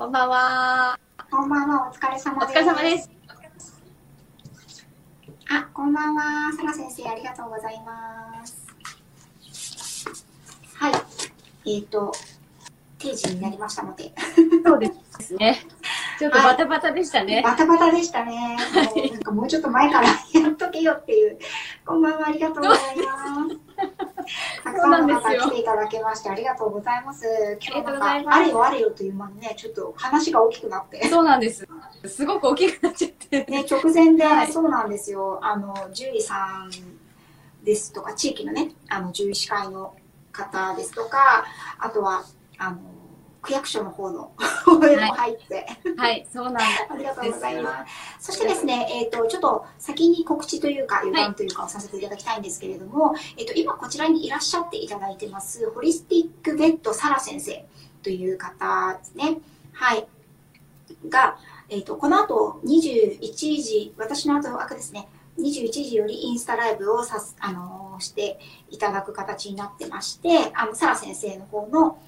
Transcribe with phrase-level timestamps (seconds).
[0.00, 0.98] こんばんは。
[1.30, 2.58] こんばんは、お疲れ様です。
[2.58, 3.10] お疲れ様です。
[5.50, 8.66] あ、こんばんは、さら先生、ありがとうございます。
[10.76, 10.94] はい。
[11.76, 12.12] えっ、と、
[12.98, 14.14] 定時になりましたので、
[14.64, 15.58] そうですね。
[16.18, 17.42] ちょっとバタバタでしたね。
[17.44, 18.56] バタバタでしたね。
[18.96, 20.14] もうなんかもうちょっと前からや
[20.50, 21.38] っとけよっていう。
[21.84, 23.69] こんばんは、ありがとうございます。
[24.62, 27.26] たくさんの方来ていただけましてありがとうございます。
[27.60, 31.08] 今日なんか、あれよあれよという間にね、ちょっと話が大きくなって。
[31.08, 31.66] そうなんです。
[32.06, 33.44] すごく大きくなっちゃって。
[33.44, 35.38] ね、直前で、はいそうなんですよ。
[35.42, 39.94] あの、獣医さんですとか、地域のね、あの、獣医師会の
[40.32, 41.44] 方ですとか、
[41.78, 42.24] あとは、
[42.58, 42.78] あの、
[43.42, 44.32] 区役所の方の
[44.64, 46.64] 方へも入って、はい、そうなんだ。
[46.90, 47.86] ありがとうございま
[48.18, 48.26] す。
[48.26, 57.64] そしてですね、えっ、と、ちょっと先に告知というか、予断というかをさせていただきたいんですけれども、えっ、と、今こちらにいらっしゃっていただいてます、ホリスティックベッドサラ先生
[58.02, 59.38] という方ですね。
[59.72, 60.06] はい。
[61.08, 61.38] が、
[61.68, 63.32] えっ、と、この後21
[63.62, 68.38] 時、私の後枠ですね、21時よりインスタライブをさす、あのーして
[68.70, 71.98] いただく形になってまして、あの、サラ先生の方の、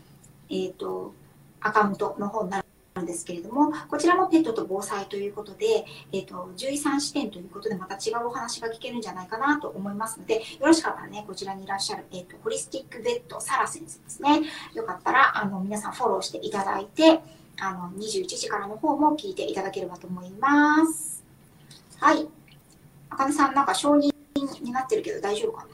[0.50, 1.14] えっ、と、
[1.62, 14.42] アカウントの方になるんですけれども、こちらもペットと防災ということで、えっ、と、獣医さん視点ということで、また違うお話が聞けるんじゃないかなと思いますので、よろしかったらね、こちらにいらっしゃる、えっ、と、ホリスティックベッドサラ先生ですね。
[14.74, 17.20] よかったら、あの、皆さんフォローしていただいて、
[17.60, 21.22] あの、21時からの方も聞いていただければと思います。
[21.98, 22.28] はい。
[23.10, 24.12] あかねさん、なんか承認
[24.60, 25.72] になってるけど大丈夫かな？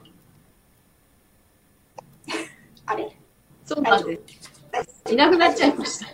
[2.87, 3.17] あれ
[3.65, 4.58] そうなんです。
[5.11, 6.07] いなくなっちゃいました。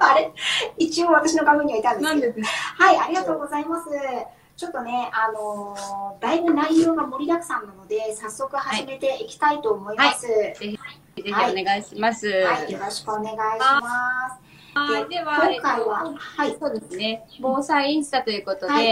[0.00, 0.32] あれ？
[0.76, 2.26] 一応私の画面にはいたんですけど。
[2.26, 3.88] なんでですはい、ありがとうございます。
[4.56, 10.26] ちょっとね、あのーだいぶ内容が盛りだくさんなので、早速始めていきたいと思います。
[10.26, 10.78] はい、ぜ
[11.14, 12.28] ひお願いします。
[12.28, 12.48] よ
[12.80, 13.80] ろしくお願いしま
[14.40, 14.48] す。
[14.74, 17.24] はい、では、今回は、はい、そうですね。
[17.40, 18.84] 防災インスタということで、はい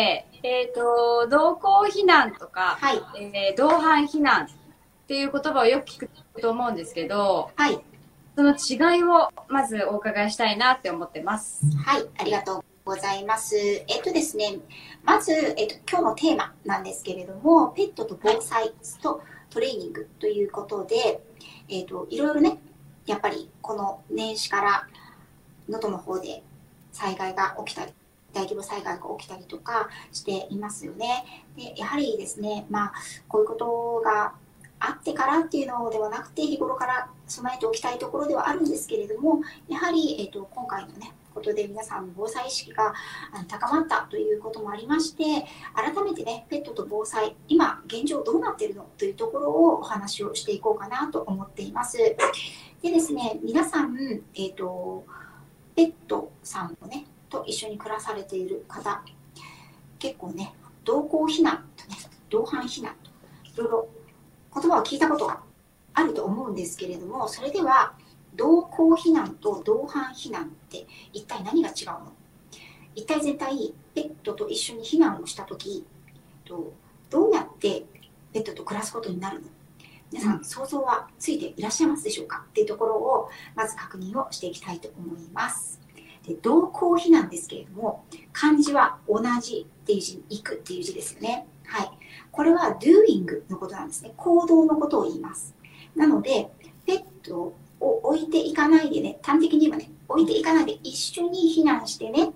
[0.44, 3.02] えっ、と、同行避難とか、はい、
[3.34, 4.48] えー同伴避難っ
[5.08, 6.10] ていう言葉をよく聞く
[6.40, 7.80] と思うんですけど、はい、
[8.36, 11.64] その違いをまずお伺いしたいなって思ってます。
[11.78, 13.56] はい、ありがとうございます。
[13.56, 14.58] えっとですね、
[15.04, 21.22] まず、えっと、今日のテーマなんですけれども、ペットと防災とトレーニングということで、
[21.70, 22.58] えっと、いろいろね、
[23.06, 24.86] やっぱりこの年始から
[25.66, 26.42] 能登の方で
[26.92, 27.94] 災害が起きたり、
[28.34, 31.46] 大規模災害が起きたりとかしていますよね。
[31.56, 32.92] でやはりですね、まあ、
[33.28, 34.34] こういうことが
[34.78, 42.94] あってからっていうのではなくて、日頃から備えておきたいところではあるんですけれども、やはり、えっと、今回のね、ことで皆さんの防災意識が
[43.32, 45.24] あの高まったということもありまして、
[45.74, 51.98] 改めてね、ペットと防災、今現状どうなってるのというところをお話をしていこうかなと思っています。
[51.98, 52.16] で
[52.82, 55.04] ですね、皆さん、えっ、と、
[55.74, 59.02] ペットさんもね、と一緒に暮らされている方、
[59.98, 60.54] 結構ね、
[60.84, 61.96] 同行避難とね、
[62.30, 63.10] 同伴避難と、
[63.62, 63.88] いろいろ
[64.58, 65.40] 言葉を聞いたことが
[65.94, 67.94] あると思うんですけれども、それでは、
[68.34, 72.12] 同行避難と同伴避難って一体何が違うの？
[72.94, 75.86] 一体全体ペットと一緒に避難をした時
[76.44, 76.74] と
[77.08, 77.86] どうやって
[78.34, 79.48] ペットと暮らすことになるの？
[80.12, 82.44] 皆さん想像はついていらっしゃいますでしょうか？
[82.50, 85.80] っていうところをまず確認をしていきたいと思います。
[86.26, 91.46] で同行避難ですけれども漢字は同じっていう字に行くっていう字ですよね。
[91.64, 91.90] はい
[92.36, 95.54] これは doing のことなんですね行動のことを言います
[95.96, 96.50] なので
[96.86, 102.30] ペットを置いていかないでね、端的に言えばね、置いていかないで一緒に避難してね、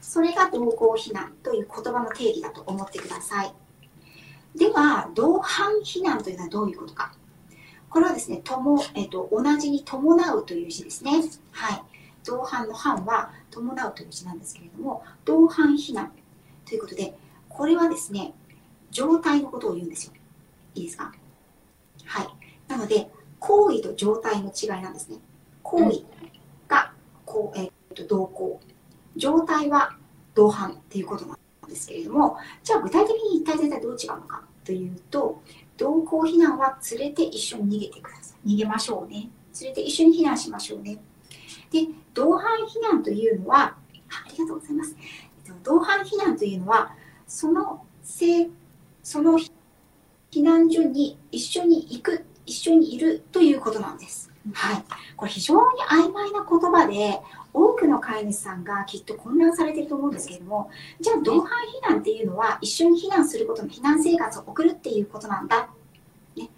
[0.00, 3.52] それが同行避難という言葉の定義だと思ってください。
[4.56, 7.14] では、同伴避難というのはどういうことか。
[7.88, 11.22] これはですね、とも、えっ、と、同じに伴うという字ですね。
[11.50, 11.82] はい。
[12.24, 16.12] 同伴の伴は伴うという字なんですけれども、同伴避難
[16.66, 17.14] ということで、
[17.48, 18.34] これはですね、
[18.92, 20.12] 状態のことを言うんですよ。
[20.76, 21.12] いいですか？
[22.04, 22.28] はい。
[22.68, 23.10] なので、
[23.40, 25.18] 行為と状態の違いなんですね。
[25.64, 26.04] 行為
[26.68, 26.92] が
[27.24, 28.60] こう、えー、と同行、
[29.16, 29.96] 状態は
[30.34, 35.42] 同伴っていうことなんですけれども、じゃあ具体的に一体全体どう違うのかというと、
[35.76, 38.54] 同行避難は連れて一緒に逃げてください。
[38.54, 39.30] 逃げましょうね。
[39.60, 40.98] 連れて一緒に避難しましょうね。
[41.70, 43.74] で、同伴避難というのは、
[44.10, 44.96] ありがとうございます。
[45.62, 46.94] 同伴避難というのは、
[47.26, 48.48] そのせ
[49.02, 49.38] その
[50.30, 54.30] 避難所に一緒に行く一緒にいるということなんです。
[54.52, 54.84] はい。
[55.16, 57.20] これ非常に曖昧な言葉で、
[57.54, 60.70] 多くの飼い主さんがきっと混乱されていると思うんですけれども、
[61.00, 61.50] じゃあ同伴
[61.84, 65.68] 避難っていうのは一緒に避難することの避難生活を送るっていうことなんだ。
[66.36, 66.48] ね。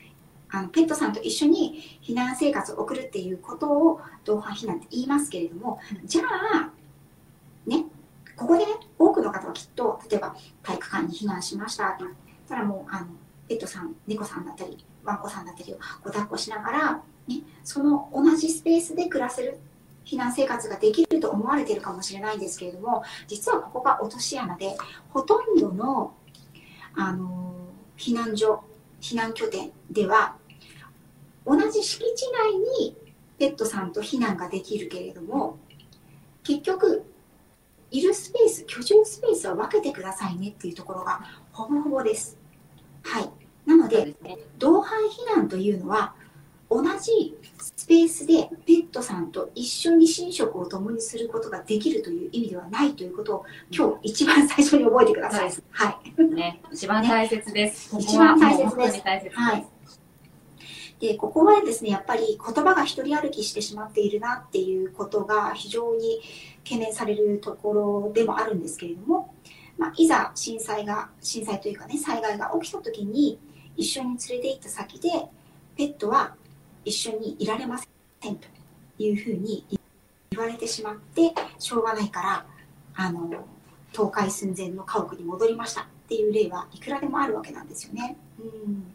[0.50, 6.70] あの、ペットさんと一緒に避難生活を送るっていうことを同伴避難って言いますけれども、じゃあ、
[7.67, 7.85] ね
[8.37, 8.64] ここで、
[8.99, 12.05] 多くの方はきっと、例えば体育館に避難しましたって
[12.49, 13.06] たらもう、あの、
[13.49, 19.58] ペットさん、猫さんだったり、ワンコさんだったりをご抱っこしながら、ね、その同じスペースで暮らせる
[20.05, 24.76] 避難生活ができると思われているかもしれないんですけれども、実はここが落とし穴で、
[25.11, 26.14] ほとんどの、
[26.94, 27.55] あの、
[27.96, 28.62] 避難所、
[29.00, 30.37] 避難拠点では、
[31.47, 32.97] 同じ敷地内に
[33.38, 35.58] ペットさんと避難ができるけれども、
[36.43, 37.05] 結局、
[37.90, 41.23] いるスペース、居住スペースは分けてくださいねっていうところが
[41.54, 42.36] ほぼほぼです。
[43.04, 43.30] はい。
[43.64, 46.14] なので、でね、同伴避難というのは、
[46.68, 47.38] 同じ
[47.76, 55.52] スペースでペットさんと一緒に寝食を共にすることができるという意味ではないということを今日一番最初に覚えてください。
[55.70, 56.24] はい。
[56.34, 57.94] ね、一番大切です。
[57.94, 59.02] ね、一番大切です。
[59.36, 59.66] はい。
[60.98, 66.20] で、ここはですね、やっぱり言葉が一人歩きしてしまっているなっていうことが非常に
[66.64, 69.33] 懸念されるところでもあるんですけれども、
[69.79, 73.38] まあ、いざ震災が、震災というかね、災害が起きた時に
[73.76, 75.11] 一緒に連れて行った先で、
[75.76, 76.35] ペットは
[76.85, 78.47] 一緒にいられませんと
[78.99, 79.65] いうふうに
[80.31, 82.47] 言われてしまって、しょうがないから、
[82.94, 83.31] あの、
[83.93, 88.17] 倒壊寸前の家屋に戻りましたっていう例はいくらでもあるわけなんですよね。
[88.38, 88.94] うん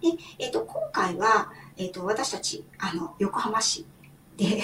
[0.00, 0.08] で、
[0.38, 3.86] え、ー、と、今回は、えっ、ー、と、私たち、あの、横浜市
[4.36, 4.62] で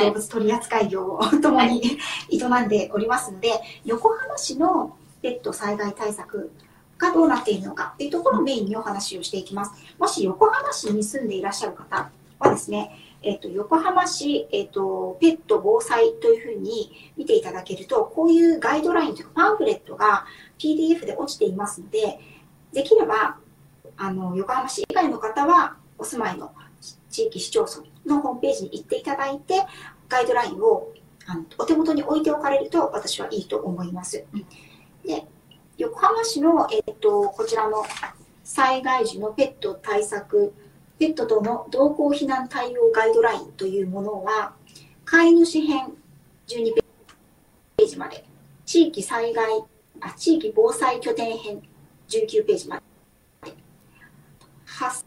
[0.00, 1.98] 動物取扱業を共に
[2.30, 3.50] 営んでおりますので、
[3.84, 6.52] 横浜市のペット災害対策
[6.98, 9.72] がどうなっているのかっていうところをメインにお話をしていきます。
[9.98, 20.26] もし横浜市に住んでいらっしゃる方はですね、えっと、横浜市、えっと、ペット防災というふうに見ていただけると、こういうガイドラインというかパンフレットが
[20.58, 22.20] PDF で落ちていますので、
[22.72, 23.36] できれば
[23.96, 26.52] あの横浜市以外の方はお住まいの
[27.10, 29.64] 地域市町村のホームページに行っていただいて
[30.08, 30.92] ガイドラインを
[31.26, 34.24] あのお手元に置いておかれると私はいいと思います。
[35.04, 35.24] で
[35.76, 37.84] 横浜市の、えっと、こちらの
[38.42, 40.52] 災害時のペット対策
[40.98, 44.54] ペットとの同行避難対応ガイドラインというものは
[45.04, 45.92] 飼い主編
[46.48, 48.24] 12ページまで
[48.66, 49.62] 地域災害
[50.00, 51.62] あ地域防災拠点編
[52.08, 52.76] 19ページま
[53.44, 53.52] で
[54.66, 55.04] 8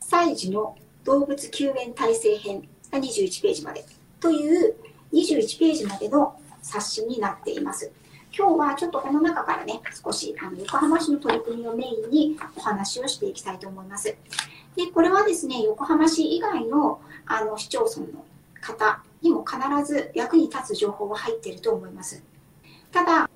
[0.00, 3.84] 歳児の動物救援体制編が21ページまで
[4.20, 4.76] という
[5.12, 7.90] 21ページまでの冊子になっています。
[8.36, 14.16] 今日はちょっとこの中からね、少しあの横浜市の取り組みをメインにお話をしていきたいと思います。
[14.74, 18.24] で、これはですね、横浜市以外のあの市町村の
[18.60, 22.22] 方にも必ず役に立つ情報が入っていると思います。
[22.90, 23.28] ただ、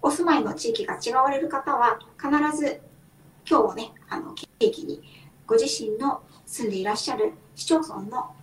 [0.00, 2.80] お住まいの地域が違われる方は必ず
[3.48, 5.02] 今日ね、あの、契機に
[5.48, 8.34] ご自身の住んでいらっしゃる市町村の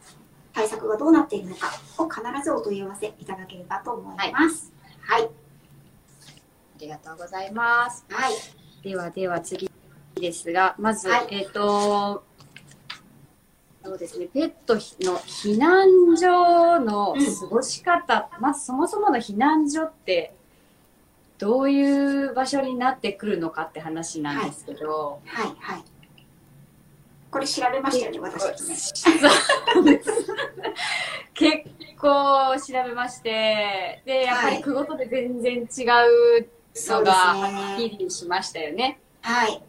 [0.52, 1.68] 対策がどうなっているのか
[2.00, 4.74] を必ずお問い合わせいただければと思います。
[5.02, 5.22] はい。
[5.22, 8.04] はい、ありがとうございます。
[8.10, 8.34] はい。
[8.84, 9.69] ではでは次
[10.16, 12.24] ですが、まず、はい、えっ、ー、と、
[13.84, 14.80] そうですね、ペットの
[15.19, 20.34] 避難所の過ごし方、うん、まずそもそもの避難所って
[21.38, 25.22] どういう場所になってくるのかって話なんですけど。
[25.25, 25.84] はい、はい、はい。
[27.36, 28.46] これ調べましたよね、私
[29.84, 30.02] ね。
[31.34, 31.52] 結
[32.00, 39.01] 構調べまして、で、やっぱり区ごとで全然違うのがはっきりしましたよね。
[39.20, 39.62] はい。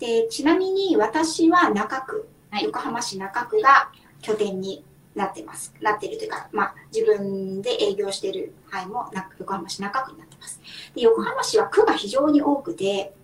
[0.00, 4.84] で、ちなみに私は中区、はい、横浜市中区が拠点に
[5.14, 5.72] なってます。
[5.80, 10.60] なっているというか、まあ、自分で営業している範囲も横浜市中区になってます。
[10.96, 13.14] で横浜市は区が非常に多くて、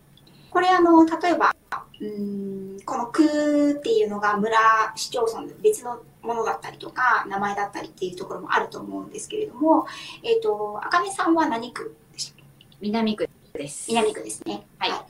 [0.50, 1.52] これあの、例えば、
[2.00, 4.58] うんこの区っていうのが村、
[4.94, 9.86] 市町村で別のものだったりとか、名前だったりっていうところもあると思うんですけれども、
[10.22, 12.42] えっ、ー、と、あかねさんは何区でした
[12.80, 13.86] 南区です。
[13.88, 14.66] 南区ですね。
[14.78, 14.90] はい。
[14.90, 15.06] は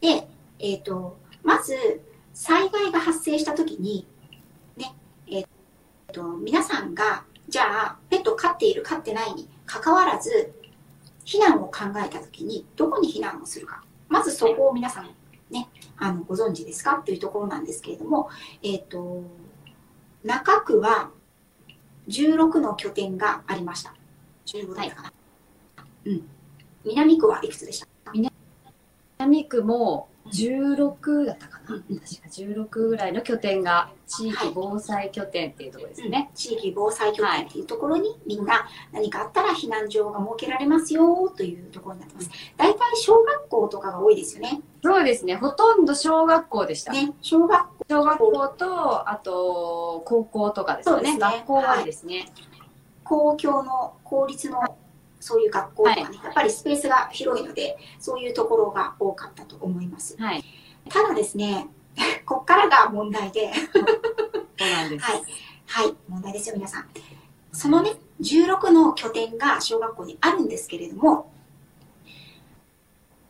[0.00, 0.28] い、で、
[0.58, 1.76] えっ、ー、と、まず、
[2.34, 4.06] 災害が発生したときに、
[6.12, 10.52] と、皆さんが、じゃあ、ペット飼っている、飼ってないに関わらず、
[11.24, 13.82] 避難を考えたときに、どこに避難をするか。
[14.08, 15.10] まずそこを皆さん、
[15.50, 17.02] ね、あの、ご存知ですか？
[17.04, 18.28] というところなんですけれども、
[18.62, 19.22] えっ、ー、と、
[20.24, 21.10] 中区は
[22.08, 23.94] 16の拠点がありました。
[24.46, 25.08] 15だったかな。
[25.08, 26.28] はい、うん。
[26.84, 28.12] 南区はいくつでした？
[29.18, 42.30] 南区も16だったかな、うん、確か16ぐらいの拠点が地域防災拠点っていうところですね、はいうん、地域防災拠点っていうところに、みんな何かあったら避難所が設けられますよというところになってます。
[42.56, 44.60] 大体小学校とかが多いですよね。
[44.82, 45.36] そうですね。
[45.36, 46.92] ほとんど小学校でした。
[46.92, 47.12] ね。
[47.20, 47.84] 小学校。
[47.88, 52.32] 小学校とあと高校とかですね、ね、学校はですね、はい、
[53.04, 54.60] 公共の公立の
[55.22, 60.16] そういう学校とかね、はい、やっぱりスペースが広いので、そういうところが多かったと思います。
[60.20, 60.44] はい、
[60.88, 61.68] ただですね、
[62.26, 63.80] こっからが問題でそ
[64.66, 65.04] うなんです。
[65.04, 65.22] はい。
[65.66, 66.88] はい、問題ですよ、皆さん。
[67.52, 71.30] そのね、16の拠点が小学校にあるんですけれども、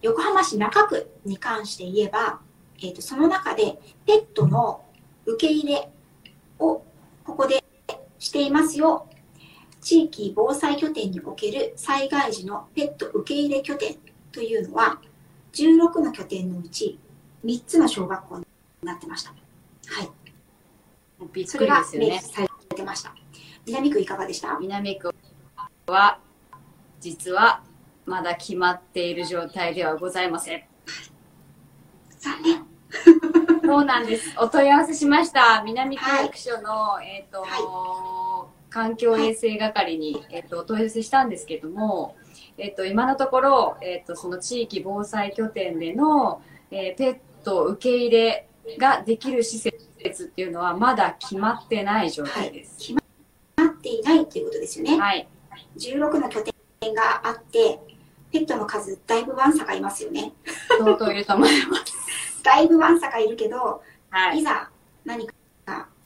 [0.01, 2.41] 横浜市中区に関して言えば、
[2.79, 4.83] えーと、その中でペットの
[5.27, 5.91] 受け入れ
[6.59, 6.83] を
[7.25, 7.63] ここで
[8.19, 9.07] していますよ。
[9.83, 13.97] 地域防災拠点における災害時のペット受け入れ拠点
[14.31, 15.01] というのは、
[15.53, 16.99] 16の拠点のうち
[17.45, 18.47] 3つの小学校に
[18.85, 19.31] なってました。
[19.31, 19.37] は
[20.05, 20.11] い。
[21.33, 22.21] びっくりですよね。
[22.21, 23.13] されてました。
[23.67, 24.57] 南区いかがでした？
[24.61, 25.13] 南区
[25.89, 26.19] は、
[27.01, 27.63] 実は
[28.07, 30.63] まだ決まっている状態ではございません。
[32.21, 32.65] 残念。
[33.67, 34.33] そうなんです。
[34.39, 35.63] お問い合わせしました。
[35.65, 42.17] 南区役所の、はい、えっ、ー、と、はい、環境衛生係に、えっ、ー、と、お問い合わせしたんですけども、
[42.57, 48.49] えっ、ー、と、今のところ、えっ、と、その地域防災拠点での、えペット受け入れ
[48.79, 52.79] ができる施設っていうのはまだ決まってない状態です。
[52.79, 52.95] 決
[53.57, 54.99] まっていないっていうことですよね。
[54.99, 55.29] はい。
[55.77, 56.43] 16の拠
[56.81, 57.79] 点があって、
[58.31, 60.33] ペットの数、だいぶワンサがいますよね。
[60.79, 61.93] 相当いると思います。
[62.43, 64.71] だいぶワンサがいるけど、はい、いざ
[65.05, 65.35] 何か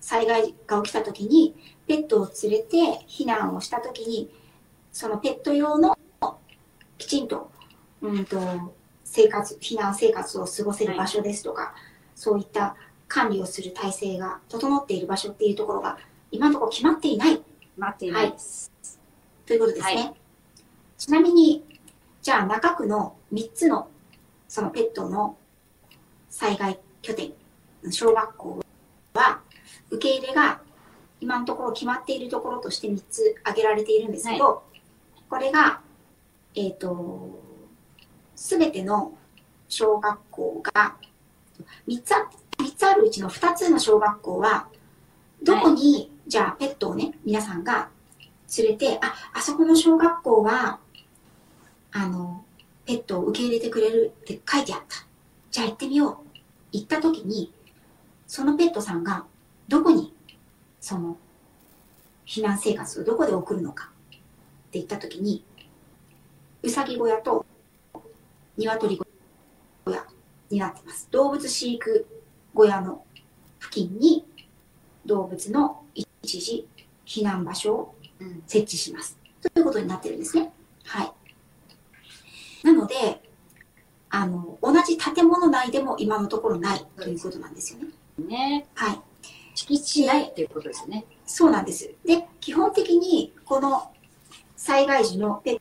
[0.01, 1.55] 災害が起きた時に、
[1.87, 2.77] ペットを連れて
[3.09, 4.31] 避難をした時に、
[4.93, 5.97] そのペット用の
[6.99, 7.51] きちんと、
[8.03, 8.39] うんと、
[9.05, 11.73] 生活、避難生活を過ごせる場所ですとか、はい、
[12.15, 12.77] そういった
[13.09, 15.99] 管理をする体制が整っている場所っていうところが、
[16.31, 17.37] 今のところ決まっていない。
[17.37, 17.45] 決
[17.77, 18.71] まっていないです。
[18.83, 18.91] は
[19.45, 19.95] い、ということですね。
[19.95, 20.15] はい、
[20.99, 21.65] ちなみに、
[22.23, 23.89] じゃあ中区の3つの
[24.49, 25.37] そのペットの
[26.31, 27.33] 災害拠点、
[27.91, 28.63] 小学校
[29.15, 29.41] は
[29.91, 30.61] 受け入れが
[31.21, 34.63] 今のところ決まっているところとして3つ挙げられているんですけど、は
[35.17, 35.81] い、これが、
[36.55, 37.41] えっ、ー、と、
[38.35, 39.17] すべての
[39.69, 40.97] 小学校が
[41.89, 44.69] 3つあ、3つあるうちの2つの小学校は、
[45.43, 47.89] どこに、はい、じゃあペットをね、皆さんが
[48.57, 50.79] 連れて、あ、あそこの小学校は、
[51.93, 52.45] あの、
[52.85, 55.07] ペットを受け入れてくれるって書いてあった。
[55.51, 56.27] じゃあ行ってみよう。
[56.73, 57.53] 行った時に、
[58.27, 59.25] そのペットさんが
[59.69, 60.15] どこに、
[60.87, 61.17] その、
[62.25, 64.15] 避難生活をどこで送るのかっ
[64.71, 65.45] て言った時に、
[66.63, 67.45] うさぎ小屋と
[68.57, 70.07] 鶏小屋
[70.49, 71.09] になってます。
[71.11, 72.07] 動物飼育
[72.55, 73.05] 小屋の
[73.59, 74.25] 付近に
[75.05, 76.69] 動物の一時
[77.05, 77.95] 避難場所を
[78.47, 79.19] 設置します。
[79.41, 80.53] ということになってるんですね。
[80.85, 81.13] はい。
[82.65, 82.95] なので、
[84.11, 87.89] あの、同じ建物内でも今のところないということなんですよね。
[88.29, 88.67] ね。
[88.77, 89.01] はい。
[89.57, 91.05] 敷地内っていうことですね。
[91.27, 91.91] そうなんです。
[92.05, 93.91] で、基本的にこの
[94.55, 95.61] 災害時のペッ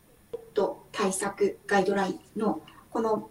[0.54, 2.62] ト対策ガイドラインの
[2.92, 3.30] この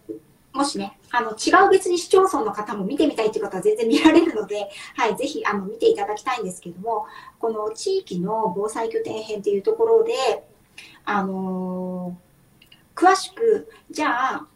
[0.53, 7.07] もしね、あの、違う別に市町村の方も見てみたいという方は全然見られるので、はい、ぜひ、あの、見ていただきたいんですけども、
[7.41, 10.13] この地域の防災拠点編というところで、
[11.05, 12.17] あの
[12.95, 14.47] 詳しく、じゃあ、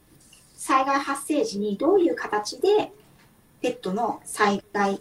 [0.55, 2.93] 災害発生時にどういう形で
[3.61, 5.01] ペットの災害、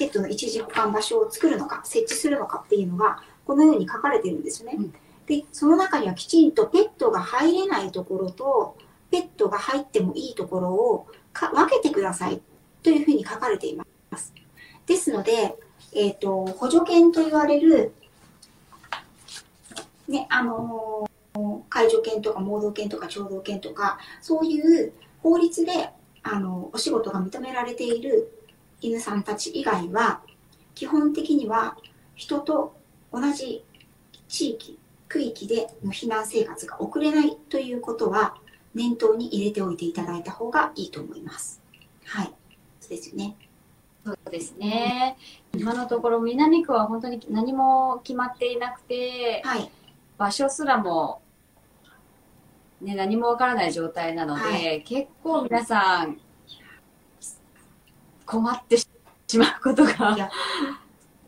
[0.00, 4.76] ペットの一時保管場所を作るのか、設置するのかっていうのが、このように書かれてるんですよね。
[4.78, 4.94] うん、
[5.26, 8.78] で、その中にはきちんとペットが入れないところと、
[9.10, 12.40] ペットが入ってもいいところを分けてください
[12.82, 13.84] というふうに書かれていま
[14.16, 14.32] す。
[14.86, 15.54] ですので、
[15.92, 17.92] えっ、ー、と、補助犬と言われる、
[20.08, 21.10] ね、あの
[21.68, 25.90] 介助犬とか盲導犬とか聴導犬とか、そういう法律で、
[26.22, 28.39] あの、お仕事が認められている
[28.80, 30.22] 犬さんたち以外は、
[30.74, 31.76] 基本的には
[32.14, 32.74] 人と
[33.12, 33.64] 同じ
[34.28, 38.36] 地域、区域での避難生活が送れないということは、
[38.74, 41.60] 念頭に入れておいていただいた方がいいと思います。
[42.04, 42.32] はい。
[42.80, 43.36] そうですよね。
[44.04, 45.16] そうですね。
[45.54, 49.70] 今のところ南区は本当に何も決まっていなくて、はい、
[50.16, 51.20] 場所すらも
[52.80, 56.18] ね、何もわからない状態なので、はい、結構皆さん、
[58.30, 58.86] 困ってし
[59.36, 60.30] まうことが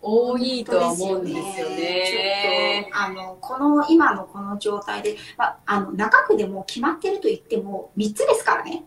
[0.01, 2.85] 多いと思うんですよね。
[2.87, 8.85] ちょっと、あの、この、今のこの状態で、まあ、あの、中区でも決まってると言っても3つですからね。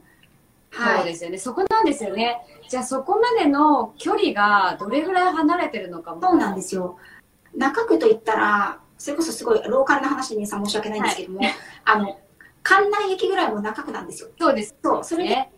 [0.71, 0.97] はい。
[0.99, 1.37] そうですよね。
[1.37, 2.41] そこなんですよね。
[2.69, 6.21] じゃあそこまでの距離がどれぐらい離れてるのかも。
[6.21, 6.97] そうなんですよ。
[7.53, 11.53] 中区と言ったら、それこそすごいローカルな話で皆さん申し訳ないんですけども、はい、
[11.83, 12.19] あの、
[12.63, 14.29] 関内駅ぐらいも中区なんですよ。
[14.39, 14.75] そうです。
[14.83, 15.49] そう、それで、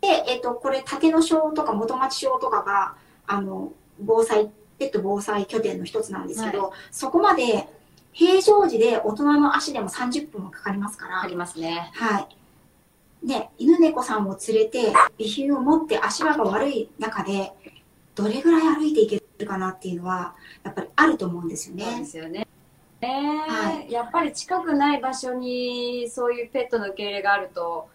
[0.00, 2.94] で、えっ、ー、と、これ、立野小とか元町小とかが、
[3.26, 7.68] あの、防災、ペット防災拠点の一つなんですけど、はい、そこまで、
[8.12, 11.22] 平常時で大人の足でも30分はかかりますから。
[11.22, 11.90] ありますね。
[11.94, 13.26] はい。
[13.26, 17.52] ね、犬猫さんを連れて、備品を持って足場が悪い中で、
[18.14, 22.04] どれぐらい歩いていけるかなっていうのは、やっぱりあると思うんですよそうでね。
[22.06, 22.46] すよね。
[23.02, 27.88] えーはやっぱり近くない場所にそういうペットの受け入れがあると、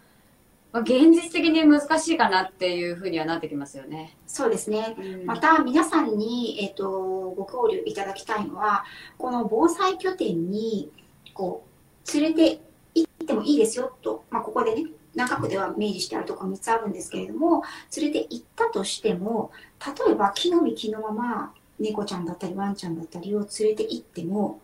[0.71, 4.17] まあ、現実的に難しいかなっていうふうにはなってきますよね。
[4.25, 4.95] そうですね。
[4.97, 6.89] うんまた皆さんに、えっと
[7.31, 8.85] ご交流いただきたいのは
[9.17, 10.91] この防災拠点に
[11.33, 11.65] こ
[12.05, 12.61] う連れて
[12.95, 14.85] 行ってもいいですよと、まあ、ここでね
[15.15, 17.63] 中区では明示してあるところ3つあるんですけれども
[17.97, 19.51] 連れて行ったとしても
[20.05, 24.61] 例えば木の実木のまま猫ちゃんだったりワンちゃんだったりを連れて行っても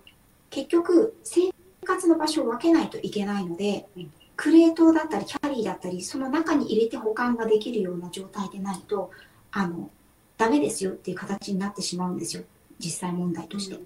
[0.49, 1.51] 結局生
[1.85, 9.11] 活の場所を分けないといけないので、うんクレートだったりキャリーだったりその中に入れて保管ができるような状態でないと
[9.51, 9.89] あの
[10.37, 12.43] ダメですよっていう形になってしまうんですよ。
[12.79, 13.77] 実際問題として。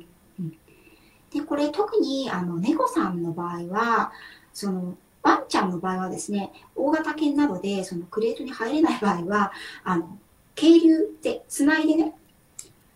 [1.32, 4.12] でこれ特にあの猫さんの場合は
[4.54, 9.54] そのワンちゃんの場合はですね大型犬などでそのクレートに入れない場合は
[9.86, 10.18] あの
[10.56, 12.16] 渓流でつないでね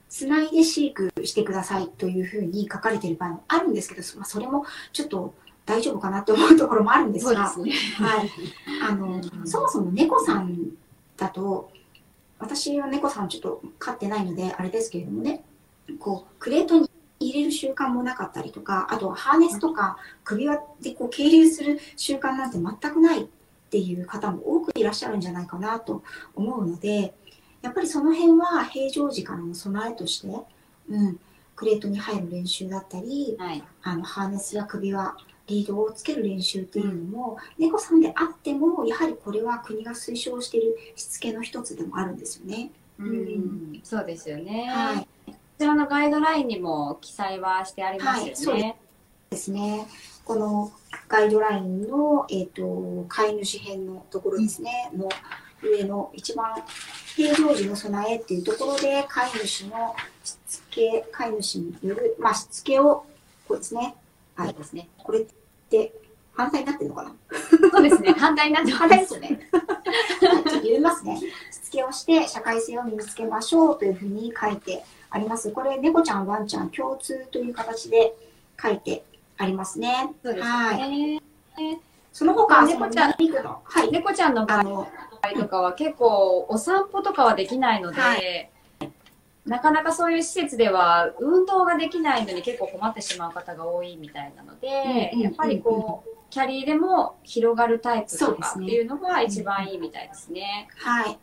[0.09, 5.33] つないで飼育してくださいというふうに書かれている場合もあるんですけど、まあ、それもちょっと
[5.65, 7.71] 大丈夫かなと思うところもあるんですがすね。
[7.97, 8.29] はい、
[8.87, 10.71] あのそもそも猫さん
[11.17, 11.71] だと
[12.39, 15.43] 私は猫さんちょっと飼ってないのであれですけれどもね
[15.99, 23.27] こうクレートに入れる習慣もなかったりとかあとはハーネスとか首輪でこう係留する習慣なんて全くないっ
[23.71, 26.03] ていう方も多くいらっしゃるんじゃないかなと
[26.35, 27.13] 思うので
[27.61, 30.27] やっぱりその辺は平常時からの備えとして、
[30.89, 31.19] うん、
[31.55, 33.63] クレートに入る練習だったりはい。
[33.81, 35.15] あのハーネスや首輪
[35.47, 42.71] リードをつける練習っていうのも、猫さんであってもやはりこれは国が推奨しているしつけの一つでもあるんですよね。
[42.97, 44.69] うん、そうですよね。
[44.69, 48.77] はい、こちらのガイドラインにも記載はしてありますはいそうよね。
[49.29, 49.87] ですね。
[50.23, 50.71] この
[51.07, 55.09] ガイドラインの、えっと飼い主編のところですね、の
[55.61, 56.55] 上の一番
[57.15, 63.05] 平常時の備えっていうところで飼い主のしつけ飼い主による、まあ、しつけを
[63.47, 63.95] こうですね、
[64.35, 64.89] はいですね。
[64.97, 65.25] これ
[65.65, 65.93] って
[66.33, 67.11] 反対になってるのかな？
[67.71, 68.13] そうですね。
[68.13, 69.27] 反対になって反対ですよね。
[69.27, 69.75] はい
[70.19, 71.17] ちょっと読みますね。
[71.51, 75.51] しつけをして社会性を身につけましょうというふうに書いてあります。
[75.51, 78.13] これ、猫ちゃん、ワンちゃん共通という形で
[78.61, 79.03] 書いて
[79.37, 80.13] ありますね。
[80.23, 80.91] そうですはい。
[80.91, 81.21] ね。
[82.11, 83.91] その他、猫ちゃんはい。
[83.91, 84.87] 猫ちゃんの場合
[85.37, 88.15] とかは結構お散歩とかはできないので、は
[89.45, 100.67] なかなかそういう施設では運動ができないのに結構困ってしまう方が多いみたいなので、うんうんやっぱりこう、キャリーでも広がるタイプとかっていうのが一番いいみたいですね。
[100.77, 101.17] はい。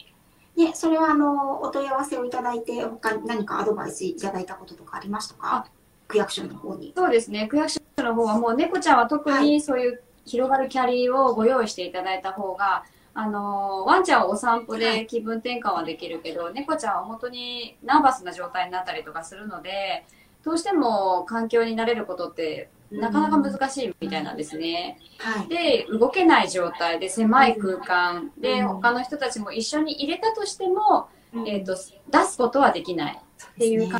[0.57, 5.67] で、それは、あの、お問い合わせをいただいて、他に何かアドバイスいただいたこととかありましたか？
[6.09, 6.93] 区役所の方に。
[6.97, 7.49] そうですね。
[7.49, 20.05] 区役所の方はもう猫ちゃんは特にそういう広がるキャリーをご用意していただいた方が、あのワンちゃんはお散歩はで気分転換はできるけど、猫ちゃんは本当にナーバスな状態になったりとかするので、
[20.45, 24.99] どうしても環境に慣れることってなかなか難しいみたいなんですね。
[25.19, 25.49] はい。
[25.49, 31.09] で、動けない状態で狭い空間でうん他の人たちも一緒に入れたとしても、
[31.47, 33.15] えっ、と、出すことはできない。
[33.15, 33.99] っていうか、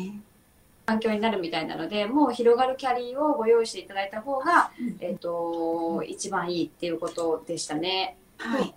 [0.85, 8.17] 環境になるみたいなので、もう広がるキャリーをご用意していただいた方が、うんえっ、と、一番いいっていうことでしたね。
[8.37, 8.73] はい。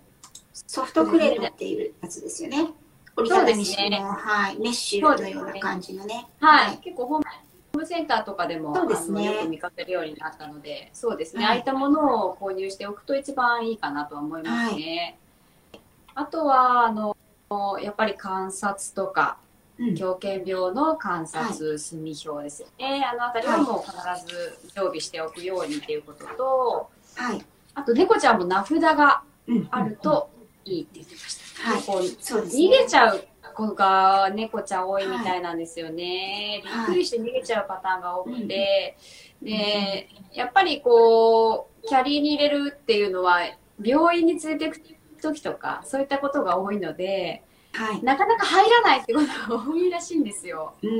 [0.65, 2.69] ソフトクレートっていうやつですよね。
[3.15, 6.27] 折りたたみ式の、はい、メッシュのような感じのね。
[6.39, 6.77] はい。
[6.77, 7.23] 結構ホー
[7.77, 15.17] ムセンターとかでもそうですねよく見かけるようになったので、そうですね、はいああいったものを購入しておくと一番いいかなとは思いますね。
[16.15, 17.15] あとは、あの、
[17.79, 19.47] やっぱり観察とか、うん
[19.93, 23.05] 狂犬病の観察、墨表ですよね。
[23.05, 27.45] あのあたりはもう必ず常備しておくようにっていうことと、はい。
[27.75, 29.99] あと猫ちゃんも名札がうんある。
[30.01, 30.31] と
[30.67, 31.71] いいって言ってました。
[31.71, 32.63] はいこうそうですね。
[32.63, 36.61] 逃げちゃう子が猫ちゃん多いみたいなんですよね。
[36.65, 38.97] はいびっくりして逃げちゃうパターンが多くて、
[39.41, 43.41] で、やっぱりこう、キャリーに入れるっていうのは、
[43.81, 44.81] 病院に連れてく
[45.21, 48.03] 時とか、そういったことが多いので、はい。
[48.03, 50.73] なかなか入らないってことが多いらしいんですよ。
[50.81, 50.95] うんうん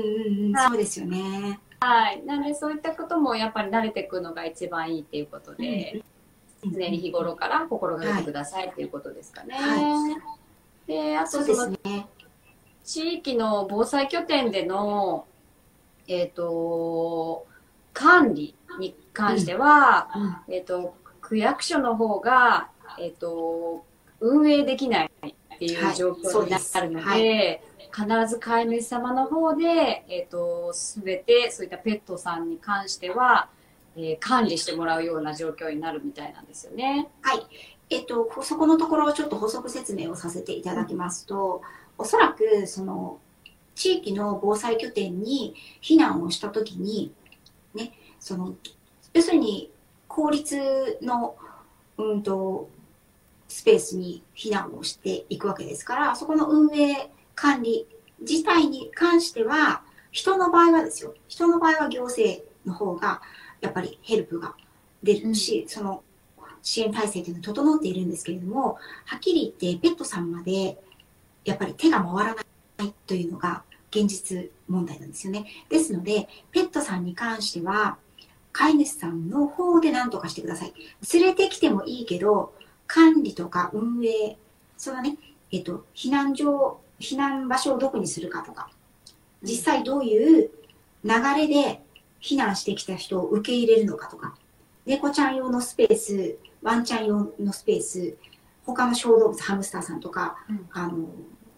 [0.46, 1.58] うん、そうですよね。
[1.80, 2.22] はい。
[2.24, 6.02] なので、そういったこともやっぱり慣れていくのが一番いいっていうことで、
[6.64, 9.54] 常に日頃から心がけてくださいっていうことですかね。
[9.54, 10.20] は
[10.86, 12.06] で、あとそのすね。
[12.84, 15.26] 地域の防災拠点での、
[16.08, 17.46] えっ、と、
[17.92, 20.08] 管理に関しては、
[20.48, 20.54] うん。
[20.54, 23.84] えっ、と、区役所の方が、えっ、と、
[24.20, 25.96] 運営できないっていうはい。
[25.96, 27.62] 状況になるので、で
[27.94, 33.50] 必ず飼い主様の方で、えっ、と、すべてそういったペットさんに関しては、
[33.98, 37.08] えー管理してもらうような状況になるみたいなんですよね。
[37.20, 37.46] はい。
[37.90, 41.62] えっと、そこのところをちょっと補足説明をさせていただきますと、
[41.96, 43.18] おそらく、その、
[43.74, 47.12] 地域の防災拠点に避難をしたときに、
[47.74, 48.54] ね、その、
[49.14, 49.72] 要するに、
[50.06, 51.36] 公立の、
[51.96, 52.68] うんと、
[53.48, 57.86] スペースに避難をしていくわけですから、そこの運営管理
[58.20, 63.22] 自体に関しては、人の場合はですよ、人の場合は行政の方が、
[63.60, 64.54] やっぱりヘルプが
[65.02, 66.02] 出るし、その
[66.62, 70.78] 支援体制というのは整っているんですけれども、はっきり言ってペットさんまで
[71.44, 75.46] やっぱり手が回らないというのが現実問題なんですよね。
[75.68, 77.96] ですので、ペットさんに関しては、
[78.52, 80.74] 飼い主さんの方で何とかしてください。
[81.14, 82.52] 連れてきてもいいけど、
[82.86, 84.36] 管理とか運営、
[84.76, 85.16] そのね、
[85.50, 88.70] えっと、避難所、避難場所をどこにするかとか、
[89.42, 90.50] 実際どういう
[91.04, 91.82] 流れで
[92.20, 94.34] 避難してきた人を受け入れるのかとか、
[94.86, 98.16] 猫ちゃん用のスペース、ワンちゃん用のスペース、
[98.64, 100.68] 他の小動物、ハムスターさんとか、うん。
[100.72, 101.08] あの、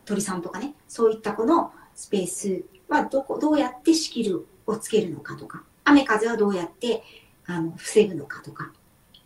[0.04, 7.02] 鳥さんとかね、そういったこのスペースはどこ、どうやって仕切るをつけるのかとか、雨風はどうやって、
[7.46, 8.72] あの、防ぐのかとか、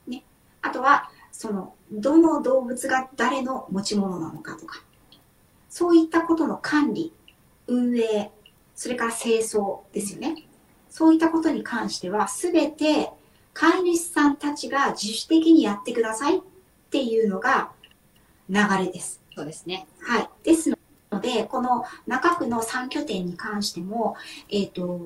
[0.06, 0.24] ね。
[0.62, 4.82] あとは、その、どの動物が誰の持ち物なのかとか、
[5.68, 7.12] そういったことの管理、
[7.66, 8.30] 運営、
[8.74, 10.46] それから清掃ですよね。
[10.94, 13.10] そういったことに関しては、すべて
[13.52, 16.40] 飼い主さんたちが自主的にやってくださいっ
[16.88, 17.72] ていうのが
[18.48, 19.20] 流れです。
[19.34, 19.88] そうですね。
[20.00, 20.30] はい。
[20.44, 24.14] ですので、この中区の3拠点に関しても、
[24.48, 25.00] えっ、と、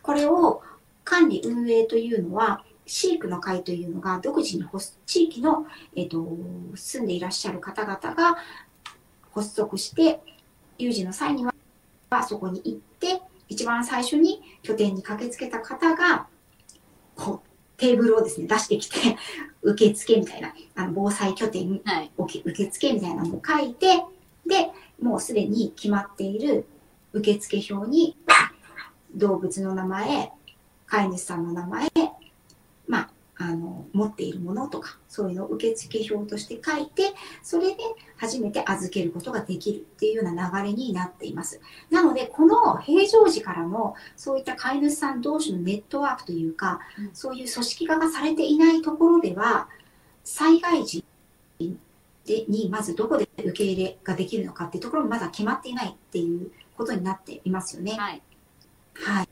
[0.00, 0.62] これを
[1.04, 4.64] 管理運営というのは、飼育の会というのが独自に
[5.04, 6.26] 地域の、えっと
[6.74, 8.38] 住んでいらっしゃる方々が
[9.34, 10.18] 発足して、
[10.78, 11.52] 有事の際には
[12.26, 16.28] そこに行って、一番最初に拠点に駆けつけた方が、
[17.16, 19.16] こうテーブルをですね、出してきて、
[19.62, 22.10] 受付みたいな、あの防災拠点はい。
[22.16, 24.04] 受付みたいなのを書いて、
[24.46, 24.70] で、
[25.02, 26.64] もうすでに決まっている
[27.12, 28.16] 受付表に、
[29.14, 30.30] 動物の名前、
[30.86, 31.90] 飼い主さんの名前、ま
[33.40, 37.78] あ、あの、持っているものとか、そういうのを受付表として書いて、それで
[38.16, 41.60] 初めて預けることができるっていうような流れになっています。
[41.90, 49.68] なので、この平常時からの、そういった飼い主さん同士のネットワークというか、うんそういう組織化がされていないところでは、
[50.24, 51.04] 災害時
[52.24, 57.92] でにまずどこで受け入れができるのかっていうところもまだ決まっていないっていうことになっていますよね。
[57.92, 58.22] はい。
[58.94, 59.28] はい。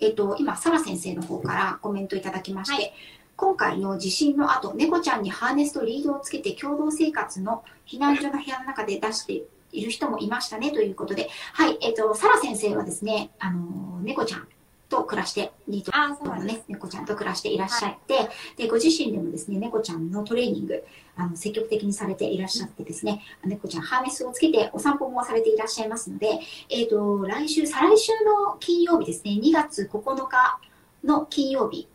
[0.00, 2.90] あ、えっ、と、今、サラ先生の方からコメントいただきまして、は
[3.36, 14.48] 今回の地震の後、猫ちゃんにハーネスとリードをつけて共同生活の避難所の部屋の中で出している人もいましたねということで、はい、えっ、と、サラ先生はですね、あの、猫ちゃん
[14.88, 16.44] と暮らして、リードああ、そうの。
[16.44, 20.84] ね、猫ちゃんと暮らしていらっしゃって、で、ご自身でもですね、猫ちゃんのトレーニング、
[21.16, 30.60] あの、積極的にされていらっしゃってですね、猫ちゃんハーネスをつけてお散歩もされていらっしゃいますので、えっ、と、来週、再来週の金曜日ですね、2月9日
[31.04, 31.88] の金曜日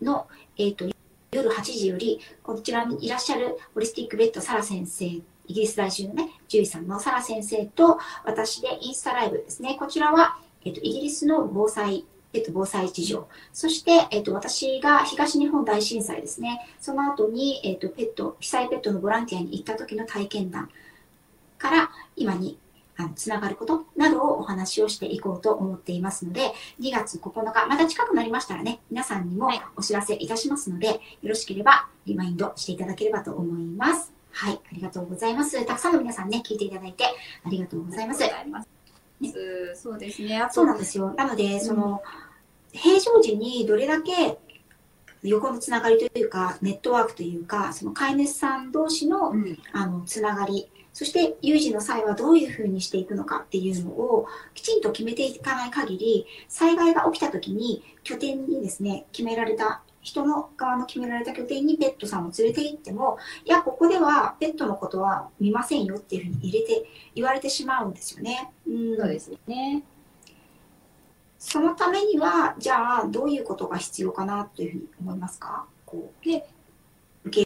[0.00, 0.26] の、
[0.56, 0.86] えっ、と、
[1.32, 13.28] 夜8時より、こちらにいらっしゃるホリスティックベッドサラ先生、イギリス在住のね、獣医さんのサラ先生と、私でインスタライブですね、こちらは、えっ、と、イギリスの防災、えっと、防災事情。
[13.52, 16.60] そして、えっと、私が東日本大震災ですね。
[16.78, 20.70] その後に、えっと、ペット、被災ペットのボランティアに行った時の体験談
[21.58, 22.58] から、今に、
[22.96, 34.12] あの、つながることなどをお話をしていこうと思っていますので、2月9日、また近くなりましたらね、皆さんにもはいお知らせいたしますので、よろしければリマインドしていただければと思います。
[34.32, 35.64] はい、ありがとうございます。
[35.64, 37.04] たくさんの皆さんね、聞いていただいて
[37.44, 38.79] ありがとうございます。
[39.74, 40.46] そうですね。
[40.50, 41.14] そうなんですよ。
[41.16, 42.02] なので、その、
[42.72, 44.38] 平常時にどれだけ
[45.22, 49.58] 横のつながりというか、ネットワークというか、その飼い主さん同士のうん。
[49.72, 68.50] あのつながり、そして有事の際はどういうふうにしていくのかっていうのをきちんと決めていかない限り、災害が起きた時に拠点にですね、決められた、人の側の決められた拠点にペットさんを連れて行っても、いや、ここではペットのことは見ませんよっていうふうに入れて、言われてしまうんですよね。
[68.66, 69.82] うんそうですね。
[71.38, 75.66] そのためには、じゃあ、どういうことが必要かなというふうに思いますか？
[75.86, 76.12] こ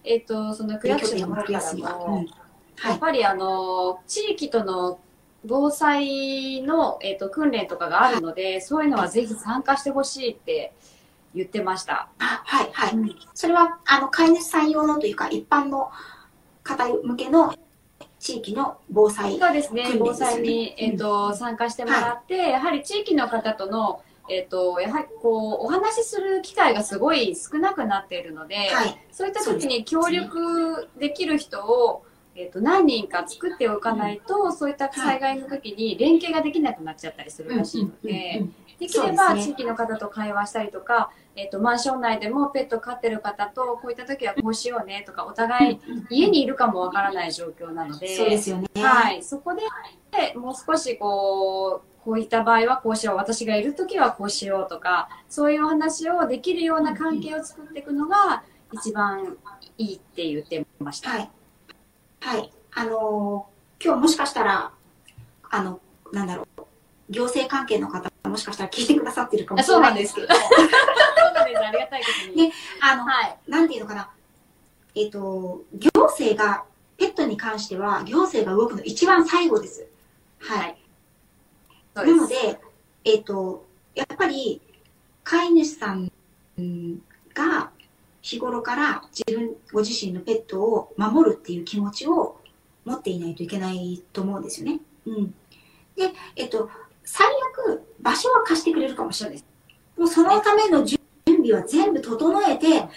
[0.05, 1.97] えっ、と、その区う、役所の方から。
[1.97, 2.91] も、うんはい。
[2.91, 4.99] やっぱりあの、地域との
[5.45, 10.73] 防災の、えっと訓練とかがあるので、そういうのはぜひ参加してほしいって
[11.35, 12.09] 言ってました。
[12.19, 12.95] あはい、はい。
[12.95, 15.91] うんそれは、あの、飼い主さん用のというか、一般の
[16.63, 17.55] 方向けの
[18.19, 19.39] 地域の防災。
[19.39, 28.99] そうですね防災に、えっと参加してもらって、やはり地域の方とのえっ、と、やはりこう、お話しする機会がすごい少なくなっているので、はい。
[29.13, 48.69] そういった時に協力できる人を、えっ、と、何人か作っておかないと、そういった災害の時に連携ができなくなっちゃったりするらしいので、うんうんできれば地域の方と会話したりとか、えっ、と、マンション内でもペット飼ってる方と、こういった時はこうしようねとか、お互い家にいるかもわからない状況なので、そうですよね。
[48.77, 49.63] はい、そこで
[50.35, 59.37] もう少しこう、こういった場合はこうしよう、私がいる時はこうしようとか、そういうお話をできるような関係を作っていくのが一番
[59.79, 61.11] いいって言ってました。
[61.11, 61.31] はい。
[62.21, 62.51] はい。
[62.75, 64.73] あのー今日もしかしたら、
[65.51, 65.79] あの、
[66.11, 66.63] なんだろう、
[67.11, 70.75] 行政関係の方もしかしたら聞いてくださってるかもしれないんですけど、そうなんです。
[70.81, 71.14] あり
[72.35, 72.49] がたいことに。
[72.49, 73.39] ねあの、はい。
[73.49, 74.11] なんていうのかな、
[74.95, 76.65] えっ、と、行政が、
[76.97, 79.87] ペットに関しては、行政が動くの一番最後です。
[80.39, 80.59] はい。
[80.59, 80.79] はい
[81.95, 82.61] なので、
[83.05, 84.61] えっ、と、やっぱり、
[85.23, 86.11] 飼い主さん
[87.33, 87.71] が
[88.21, 92.41] 日頃から自分、ご自身のペットを守るっていう気持ちを
[92.85, 94.81] 持っていないといけないと思うんですよね。
[95.07, 95.35] うん。
[95.97, 96.69] で、えっ、と、
[97.05, 97.29] 最
[97.69, 99.47] 悪、場所は貸してくれるかもしれないです。
[99.97, 100.99] もうそのための準
[101.45, 102.89] 備は全部整えて、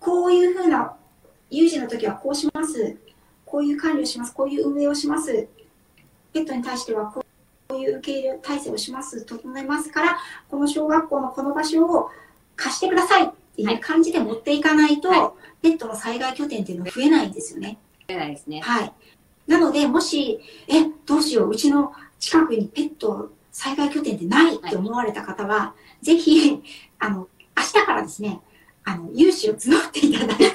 [0.00, 0.96] こういうふうな、
[1.50, 2.96] 有事の時はこうします。
[3.44, 4.34] こういう管理をします。
[4.34, 5.48] こういう運営をします。
[6.32, 7.24] ペットに対してはこ
[7.70, 10.18] ういう受け入れ体制をします、整えますから、
[10.50, 12.10] この小学校のこの場所を
[12.56, 17.78] 貸してくださいっていう感じで持っていかないと、はペットの災害拠点っていうのは増えないんですよね。
[18.06, 18.60] 出ないですね。
[18.60, 18.92] はい。
[19.46, 26.62] なので、もし、え、どうしよう、うちの近くにペット災害拠点ってないって思われた方は、ぜひ、
[26.98, 28.40] あの、明日からですね、
[28.84, 30.44] あの、融資を募っていただいて、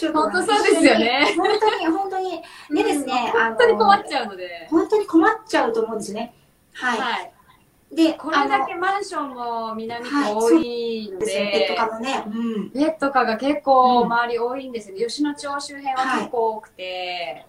[0.00, 1.34] ちょっと本当そうですよね。
[1.36, 4.66] 本当に、本当に、でですね、本当に困っちゃうので。
[4.70, 6.34] 本当に困っちゃうと思うんですよね。
[6.72, 6.98] はい。
[6.98, 7.32] はい。
[7.92, 12.70] で、これだけマンションも南区多いのですね、ペッでト、科のね、うん。
[12.70, 15.04] ペット科が結構周り多いんですよね。
[15.04, 17.46] 吉野町周辺は結構多くて、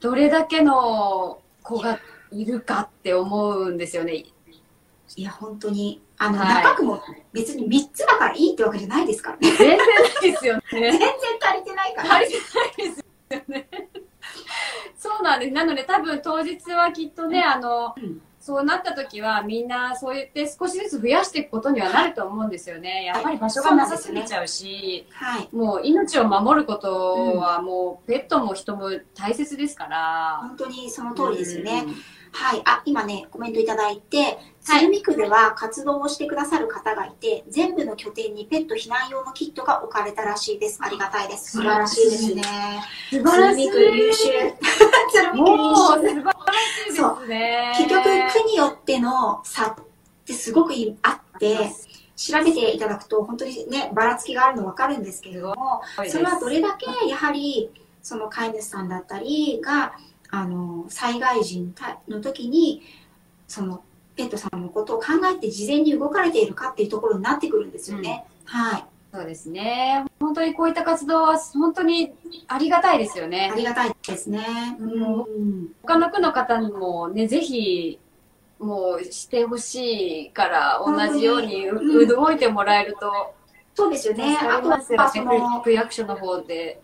[0.00, 1.98] どれだけの子が
[2.30, 4.24] いるかって思うんですよね。
[5.16, 7.00] いや、本当に、あの、はい中区も
[7.32, 9.50] 別に3つだからいいってわけじゃないですからね。
[9.50, 10.90] 全然ないですよ全ね。
[10.98, 11.08] 然
[11.40, 12.16] 足りてないから。
[12.16, 13.90] 足りてないですよね。
[14.96, 15.52] そうなんです。
[15.52, 23.06] なので多分当日はきっとね、あの、うんそうなった時はみんなそう言って少しずつ増やしていくことにはなると思うんですよね。
[23.06, 25.48] やっぱり場所がなさすぎちゃうし、はい。
[25.50, 30.40] もう命を守ることはもうペットも人も大切ですから。
[30.42, 31.84] 本当にその通りですよね。
[31.86, 31.94] うん。
[32.36, 32.62] はい。
[32.64, 40.80] あ、今ね、コメントいただいて、鶴見区では活動をしてくださる方がいて、全部の拠点にペット避難用のキットが置かれたらしいです。
[40.82, 41.52] ありがたいです。
[41.52, 42.42] 素晴らしいですね。
[43.10, 43.70] 素晴らしい。
[43.70, 44.30] 鶴見区優秀。
[45.12, 46.00] 鶴見区優もう素秀。
[46.00, 46.34] 晴らし
[46.82, 47.72] いですね。
[47.78, 48.02] 結局、
[48.42, 49.74] 区によっての差っ
[50.26, 51.70] てすごくあって、
[52.16, 57.70] 調べていただくと本当にね、ばらつきがあるの分かるんですけれども、それはどれだけやはり
[58.02, 59.94] その飼い主さんだったりが
[60.34, 61.64] あの災害時
[62.08, 62.82] の時に
[63.46, 63.84] その
[64.16, 68.24] ペットさんのことを考えて事前に動かれているかっていうところになってくるんですよね。
[68.44, 68.84] はい。
[69.12, 70.04] そうですね。
[70.18, 72.12] 本当にこういった活動は本当に
[72.48, 73.56] ありがたいですよねあ。
[73.56, 74.76] りがたいですね。
[74.80, 75.68] うんうん。
[75.82, 78.00] 他の区の方にもね、ぜひ、
[78.58, 83.34] もうしてほしいから、同じようにううん動いてもらえると、
[83.76, 84.36] そうですよね。
[84.36, 86.80] あとはそのね、区役所の方で。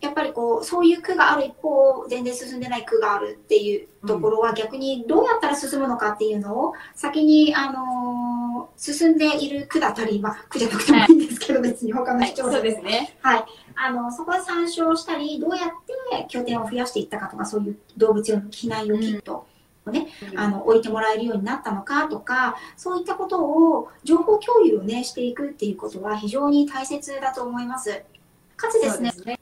[0.00, 13.16] やっぱりこう、そういう区がある一方、全然進んでない区があるっていうところは逆にどうやったら進むのかっていうのを先に、あのー進んでいる区だったり、まあ、区じゃなくてもいいんですけど、別に他のはい、市町村そうですね。
[13.22, 13.44] はい。
[13.74, 19.46] あの、そこは参照したり、どうやって拠点を増やしていったかとか、そういう動物用の避難用キット
[19.86, 28.02] をね、あの、置いてもらえるようになったのかとか、そういったことを、情報共有をね、していくっていうことは非常に大切だと思います。
[28.56, 29.37] かつですね、ね。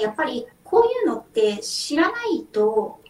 [0.00, 3.00] やっぱりこういうのって知らないと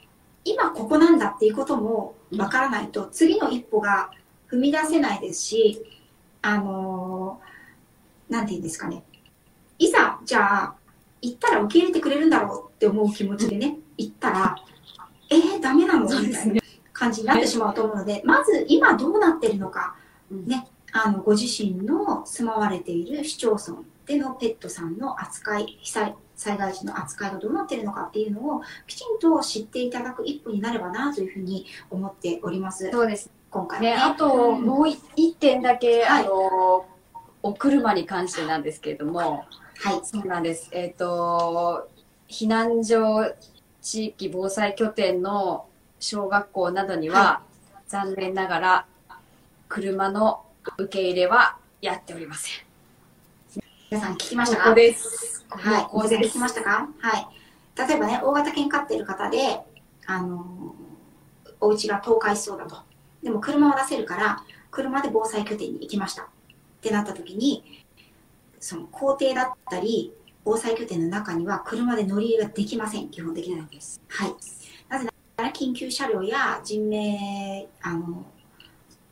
[0.44, 4.10] 今ここなんだっていうこともわからないと次の一歩が
[4.50, 5.82] 踏み出せないですし
[6.42, 9.04] あのーなんて言うんですかね。
[9.78, 10.74] いざじゃあ
[11.20, 14.56] 行ったら受け入れてくれるんだろうって思う気持ちでね行ったら
[15.30, 16.06] えー、ダメなの？
[16.06, 16.62] みたいな。
[16.92, 19.96] 感じになってしまうと思うのでまず今どうなってるのか
[20.30, 20.46] うん。
[20.46, 33.32] ねあのご自身の住まわれている市町村でのペットさんの扱い被災災害時の扱いがどうなっているのかっていうのをきちんと知っていただく一歩になればなというふうに思っておりますそうですね。
[33.52, 33.94] 今回はね。
[33.94, 36.86] あと、うんもう一点だけ、はいあの、
[37.42, 39.44] お車に関してなんですけれども、
[39.78, 40.68] はいそうなんです。
[40.72, 41.88] えっ、と、
[42.28, 43.34] 避難所
[43.82, 45.66] 地域防災拠点の
[46.00, 47.42] 小学校などには、
[47.88, 48.86] 残念ながら
[49.68, 50.44] 車の
[50.78, 52.54] 受け入れはやっておりません。
[53.90, 54.62] 皆さん聞きましたか？
[54.64, 55.44] ここです。
[55.50, 55.82] はい。
[55.84, 56.38] ここです皆さん聞き。
[56.38, 56.88] ましたか？
[56.98, 57.26] はい。
[57.88, 59.60] 例えばね、大型犬飼ってる方で、
[60.06, 60.82] あのー
[61.64, 62.76] お家が倒壊しそうだと。
[63.22, 66.24] でも車を出せるから、車で防災拠点に行きました。
[66.24, 66.26] っ
[66.80, 67.84] てなった時に、
[68.58, 70.12] その校庭だったり、
[70.44, 73.66] 防災拠点の中には車で乗り入れができません、基本的には。
[73.70, 74.00] です。
[74.08, 74.34] はい。
[74.88, 78.24] なぜなら緊急車両や人命、あの、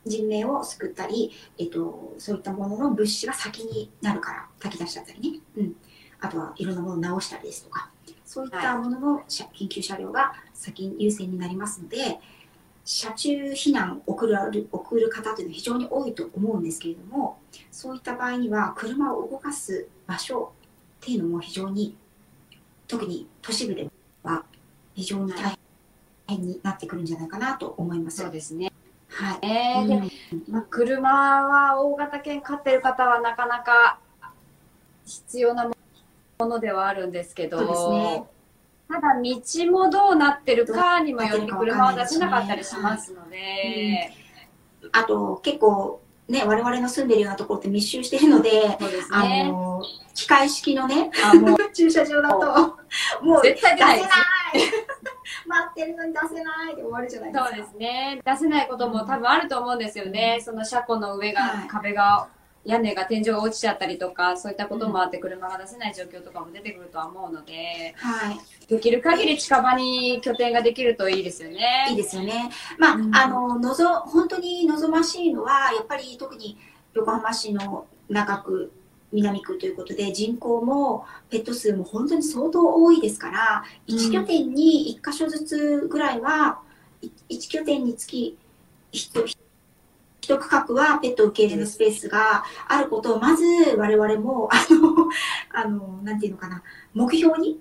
[0.05, 5.39] 人命を救ったり、えっと、そういったものの物資が先になるから、炊き出しだったりね。
[5.57, 5.75] うん。
[6.19, 7.89] あとはいろんなものを直したりですとか、
[8.25, 12.19] そういったものの車緊急車両が先に優先になりますので、
[12.85, 17.39] 車中避難を送る送る方というのは非常に多いと思うんですけれども、
[17.71, 20.53] そういった場合には車を動かす場所
[21.01, 21.95] っていうのも非常に、
[22.87, 23.89] 特に都市部で
[24.23, 24.45] は
[24.93, 25.57] 非常に大
[26.27, 28.17] 変になってくるんじゃないかなと思います。
[28.17, 28.71] そうですね。
[29.11, 29.39] はい。
[29.41, 30.11] えーでうん。
[30.49, 33.99] まあ、車は大型犬飼ってる方はなかなか
[35.05, 35.69] 必要な
[36.39, 38.23] ものではあるんですけど、そうですね。
[38.89, 44.11] ただ道もどうなってるかにもよって車は出せなかったりしますので、
[44.91, 49.45] あと結構ね、我々の住んでるようなところって密集しているので、そうですあね。
[49.49, 49.81] の、
[50.13, 51.11] 機械式のね、
[51.73, 52.77] 駐車場だと、
[53.21, 54.11] もう出絶対出せない
[55.51, 57.49] 待ってるのに出せないで終わるじゃないですか。
[57.49, 58.21] そうですね。
[58.25, 60.41] 出せないことも多分あると思うんですよね。
[60.43, 62.27] その車庫の上が、はい壁が、
[62.63, 68.39] 屋根が天井が落ちちゃったりとか、そういったこともあって車が出せない状況とかも出てくるとは思うので、はい。
[68.67, 71.87] できる限り近場に拠点ができるといいですよね。
[71.89, 72.51] いいですよね。
[72.77, 76.57] まあ、うんあの、のぞ、本当に望ましいのは、やっぱり特に
[76.93, 78.71] 横浜市の中区、
[79.11, 86.59] 南区ということで、人口もペット数も本当に相当多いですから、うん1拠点に1箇所ずつぐらいは、
[87.29, 88.37] 1拠点につき
[88.93, 89.25] 1、
[90.21, 93.43] 一区画はペット受け入れのスペースがあることを、まず
[93.77, 95.09] 我々も、あの、
[95.51, 97.59] あの、なんていうのかな、目標に、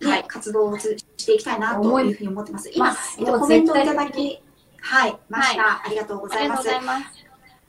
[0.00, 2.68] ねはい活動をしていきたいなというふうに思ってます。
[2.74, 4.42] 今、えっと、コメントをいただき、
[4.80, 5.82] はい、ました。
[5.84, 6.86] ありがとうございますありがとうご。
[6.88, 7.21] ざいます。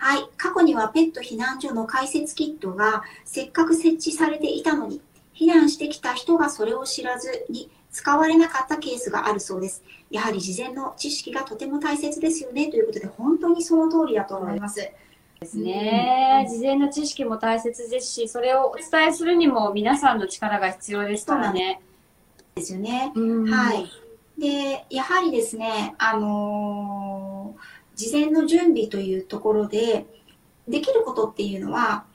[0.04, 5.00] はい、過去にはペット避難所の開設キットがせっかく設置されていたのに、
[5.34, 9.82] 避難してきた人がそれを知らずに使われなかったケースがあるそうです。
[10.12, 14.76] やはり事前の知識がとても大切ですよねということで、本当にその通りだと思います。
[14.76, 16.46] ですね。
[16.50, 21.80] 事前の知識も大切ですし、それをお伝えするにも皆さんの力が必要ですからね。
[22.56, 23.13] ですよね。
[23.16, 23.89] うんはい。
[24.38, 27.33] で、やはりですね、あのー
[27.96, 30.06] 事前の準備というところで、
[30.68, 32.06] できることっていうのは、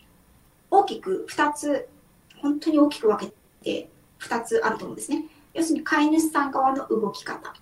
[0.70, 1.88] 大きく2つ、
[2.40, 3.88] 本当に大きく分けて
[4.20, 5.24] 2つあると思うんですね。
[5.54, 7.54] 要するに飼い主さん側の動き方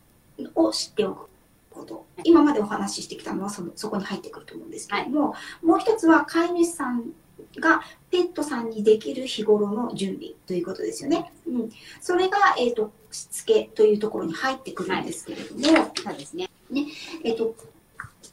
[0.55, 1.29] を知っておく
[1.71, 2.05] こと。
[2.25, 7.13] 今までお話ししてきたのはそのそこに入ってくると思うんですけれども、もう一つは飼い主さん
[7.59, 11.33] がペットさんにできる日頃の準備ということですよね。
[11.47, 16.49] うん、それが、えっ、と、しつけというところに入ってくるんですけれども、そうですね。
[17.25, 17.55] えっ、と、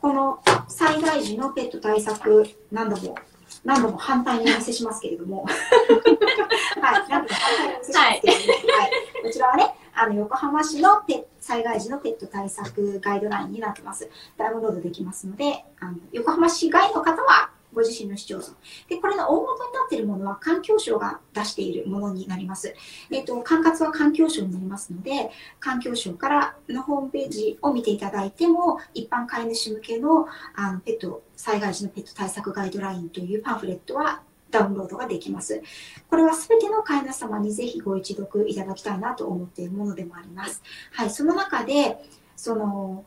[0.03, 0.37] この
[0.67, 3.15] 災害時のペット対策、何度も、
[3.63, 5.45] 何度も反対にお見せしますけれども、
[6.81, 8.89] はい、何度も反対にお見せしますけれども、は
[9.21, 14.09] い、こちらはね、あの、横浜市のペ災害時のペット対策ガイドラインになってます。
[14.35, 18.49] ダウンロードできますので、あの横浜市外の方は、ご自身の市町村。
[18.87, 22.73] で、これの大元になっているものは環境省が出しているものになります。
[23.11, 34.21] えっ、と、管轄は環境省になりますので、環境省からのホームページを見ていただいても、一般飼い主向けのあのペット災害時のペット対策ガイドラインというパンフレットは
[34.53, 35.61] ダウンロードができます。
[36.09, 40.61] これはすべての飼い主様にぜひご一読いただきたいなと思っているものでもあります。
[40.91, 41.97] はい、その中で、
[42.35, 43.03] その、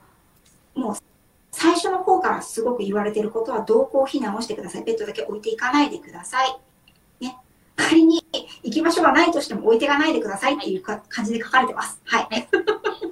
[1.59, 4.85] 最初の方からすごく言われていることは、同行避難をしてください。
[4.85, 6.55] ペットだけ置いていかないでください。
[7.19, 7.35] ね。
[7.77, 8.23] 仮に
[8.63, 11.99] 行き場所がないとしても置いていかないでくださいっていうか感じで書かれてます。
[12.05, 12.49] はい。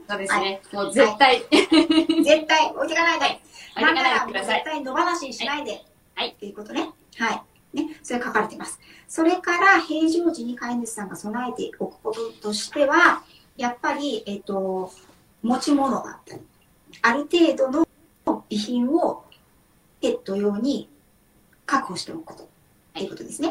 [0.06, 0.60] そうですね。
[0.74, 3.40] もう絶対、絶対置いていかないで。
[3.76, 4.64] 置いないでください絶。
[4.64, 5.82] 対野放しにしないで。
[6.14, 6.90] はいっていうことね。
[7.16, 7.42] は
[7.72, 7.76] い。
[7.76, 7.98] ね。
[8.02, 8.78] それ書かれてます。
[9.08, 13.22] それから、平常時に飼い主さんが備えておくこととしては、
[13.56, 14.92] やっぱり、えっ、と、
[15.42, 16.42] 持ち物だったり、
[17.00, 17.83] ある程度の
[18.24, 19.24] 備品を
[20.00, 20.88] ペット用に
[21.66, 22.44] 確保しておくこと。
[22.44, 22.46] っ
[22.94, 23.48] ていうことですね。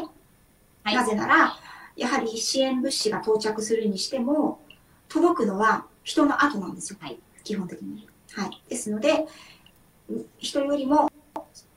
[0.84, 1.56] はいなぜなら、
[1.96, 4.60] やはり支援物資が到着するにしても、
[5.08, 6.98] 届くのは人の後なんですよ。
[7.00, 8.08] はい基本的に。
[8.32, 8.62] はい。
[8.68, 9.26] ですので、
[10.38, 11.10] 人よりも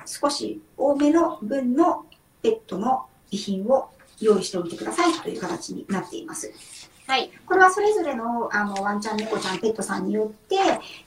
[0.06, 2.06] 少し多めの分の
[2.42, 3.90] ペットの備品を
[4.20, 6.52] 用意しておいてくださいという形になっています。
[7.06, 7.30] はい。
[7.46, 10.56] これはそれぞれのあのワンちゃん、猫ちゃん、ペットさんによって、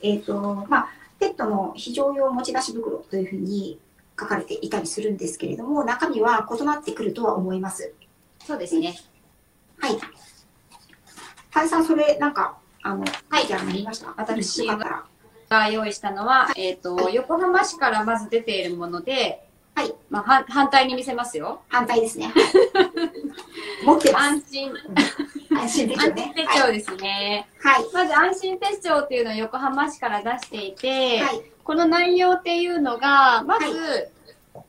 [0.03, 0.88] えっ、と、まあ、
[1.21, 3.79] ペットの非常用持ち出し袋というふうに
[4.18, 7.93] 書かれていたりするんですけれども、中身は異なってくるとは思います。
[8.45, 8.99] そうですね。
[9.79, 9.99] はい。
[11.51, 14.14] タイさん、それ、なんか、あの、はい書いてありました？
[14.16, 14.66] 私。
[14.66, 19.95] が用意したのは、えっ、と、横浜市からまず出ているもので、はい。
[20.09, 21.62] まあ、は反対に見せますよ。
[21.68, 22.33] 反対ですね。
[23.85, 24.25] 持ってます。
[24.27, 24.73] 安心、
[25.57, 26.46] 安心手帳安ね心。
[26.46, 27.48] 手帳ですね。
[27.59, 27.84] はい。
[27.92, 31.42] まず安心手帳っていうのを横浜市から出していて、はい。
[31.64, 34.11] この内容っていうのが、まず、
[34.55, 34.62] は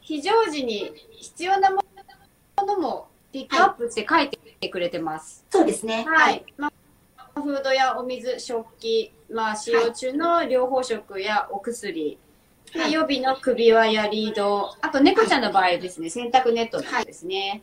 [0.00, 1.82] 非常時に必要なも
[2.66, 5.44] のもピックアップして書いてくれてます。
[5.50, 6.04] そうですね。
[6.08, 6.44] はい。。
[6.56, 6.72] ま
[7.16, 12.18] あ、フードやお水、食器、まあ、使用中の療法食やお薬、
[12.72, 17.62] ではい予備の首輪やリード、あと猫ちゃんの場合ですね、洗濯ネットですね。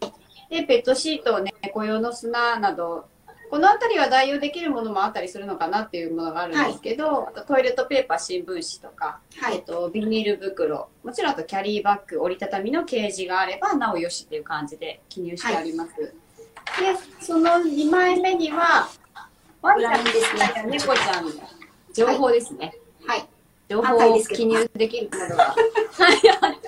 [0.49, 3.05] で、ペットシート、猫用の砂など、
[3.49, 9.57] このあたりは代用できるものもあったりするのかなっていうものがあるんですけど、あとトイレットペーパー、新聞紙とか、はい。
[9.57, 15.91] えっと、ビニール袋、もちろんあとキャリーバッグ、折りたたみのケージがあれば、なおよしっていう感じで記入してあります。
[15.99, 16.13] で、
[17.19, 18.89] その2枚目には、
[19.61, 20.53] ワンちゃんですね。
[20.55, 21.31] や猫ちゃんの
[21.93, 22.75] 情報ですね。
[23.69, 23.69] はい。
[23.69, 25.43] 情報を記入できるものが。
[25.45, 26.63] はい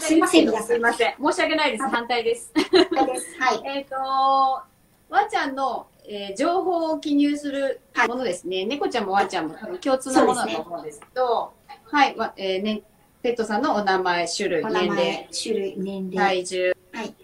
[0.00, 1.14] すいませんすいません。
[1.20, 1.84] 申し訳ないです。
[1.88, 2.52] 反対です。
[2.54, 3.36] 反対です。
[3.38, 3.62] はい。
[3.78, 8.64] えっと、ワンちゃんの、えー情報を記入するものですね。
[8.64, 11.52] 猫ちゃんもワンちゃんも共通のものだと思うんですけど、
[11.84, 12.82] はい、わえーね、
[13.22, 16.42] ペットさんのお名前、種類、年齢、前、種類、年齢。
[16.42, 17.14] 体重、はい。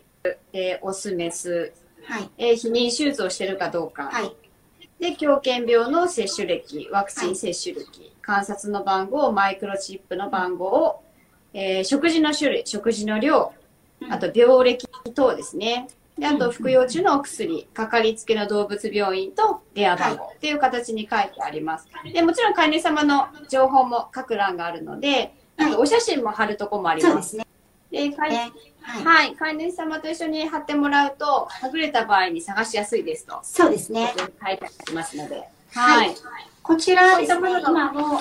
[0.53, 1.73] えーオス、メス、
[2.05, 2.31] はい。
[2.39, 4.33] えー避妊手術をしてるかどうか、はい。
[4.99, 11.01] で、狂犬病の接種歴、ワクチン接種歴、観察の番号、マイクロチップの番号、
[11.55, 13.53] えー食事の種類、食事の量、
[14.11, 15.87] あと病歴等ですね。
[16.19, 21.89] で、あと服用中のお薬、かかりつけの動物病院と電話番号っていう形に書いてあります。
[22.13, 25.33] で、もちろん飼い主様の情報も書く欄があるので、
[25.79, 27.11] お写真も貼るとこもありま。
[27.11, 27.37] そうです。
[27.93, 28.53] で、飼いね
[28.83, 29.05] はい。
[29.05, 33.39] はい、飼い主様と一緒に貼ってもらうと、はぐれた場合に探しやすいですと。
[33.45, 34.13] そうですね。
[34.17, 35.49] 書いてありますので。
[35.73, 36.15] ははいい。
[36.67, 38.21] こちらですね、今の、この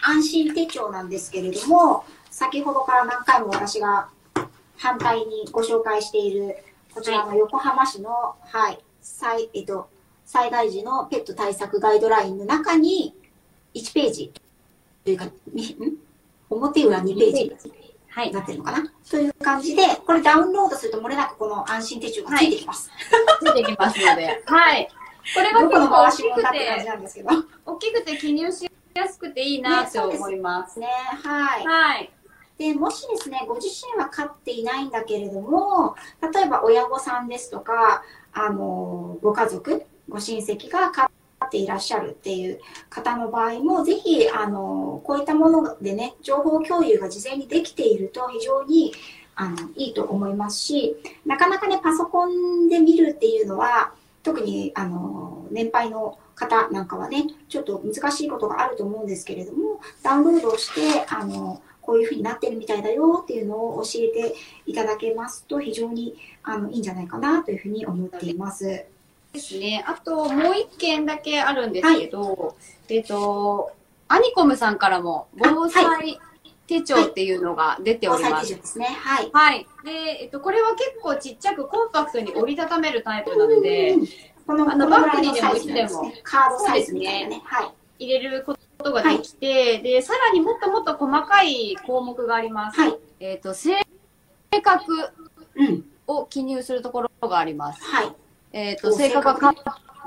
[0.00, 4.08] 安心手帳なんですけれども、先ほどから何回も私が
[4.78, 6.56] 反対にご紹介している、
[6.94, 9.90] こちらの横浜市の、はい、災、えっと、
[10.24, 13.14] 災害時のペット対策ガイドラインの中に、
[13.74, 14.32] 1ページ、
[15.04, 15.98] というか、みん？
[16.48, 17.52] 表裏2ページ
[18.08, 18.32] はいに。
[18.32, 18.90] なってるのかな？
[19.10, 22.90] という感じで、これダウンロードすると漏れなくこの安心手帳がついてきます。
[23.42, 24.42] ついてきますので。
[24.46, 24.88] はい。
[25.32, 27.48] これがどこの結構大きくて。
[27.64, 30.78] 大きくて記入しやすくていいなって思います。
[30.78, 30.86] ね、
[31.22, 31.66] はい。
[31.66, 32.10] はい。
[32.58, 35.96] で、もしですね、ご自身は飼っていないんだけれども、
[36.32, 41.10] 例えば親御さんですとか、あの、ご家族、ご親戚が飼
[41.46, 42.60] っていらっしゃるっていう
[42.90, 48.92] 方の場合も、ぜひ、あの、こういったものでね、情報共有が事前にできていると非常に
[49.36, 50.96] あのいいと思いますし、
[51.26, 53.92] なかなかね、パソコンで見るっていうのは、
[54.24, 64.34] 特に、あの、年配の方なんかはね、ちょっと難しいことがあると思うんですけれども、ダウンロードをして、あの、こういうふうになってるみたいだよっていうのを教えて
[64.66, 68.64] いただけますと非常にあのいいんじゃないかなというふうに思っています。
[69.34, 69.84] ですね。
[69.86, 72.56] あと、もう一件だけあるんですけど、
[72.88, 73.70] えっと、
[74.08, 76.18] アニコムさんからも防災
[76.66, 78.48] 手帳っていうのが出ております。
[78.48, 78.86] 手帳ですね。
[78.86, 79.30] はい。
[79.32, 79.66] はい。
[79.84, 79.90] で、
[80.22, 84.08] えっと、これは結構ちっちゃくコンパクトに折りたためるタイプなので、うん
[84.46, 85.88] このあのバッグにでもいつでね。
[86.22, 87.42] カードサイズみたいなね。
[87.44, 87.64] は
[87.98, 88.04] い。
[88.04, 92.78] 入れることができて、で、さらにもっともっと細かい項目があります。
[92.78, 92.98] はい。
[93.20, 93.80] えっ、と、性
[94.62, 94.92] 格
[95.54, 95.84] うん。
[96.06, 97.82] を記入するところがあります。
[97.82, 98.12] はい。
[98.52, 99.54] えっ、と、お性格が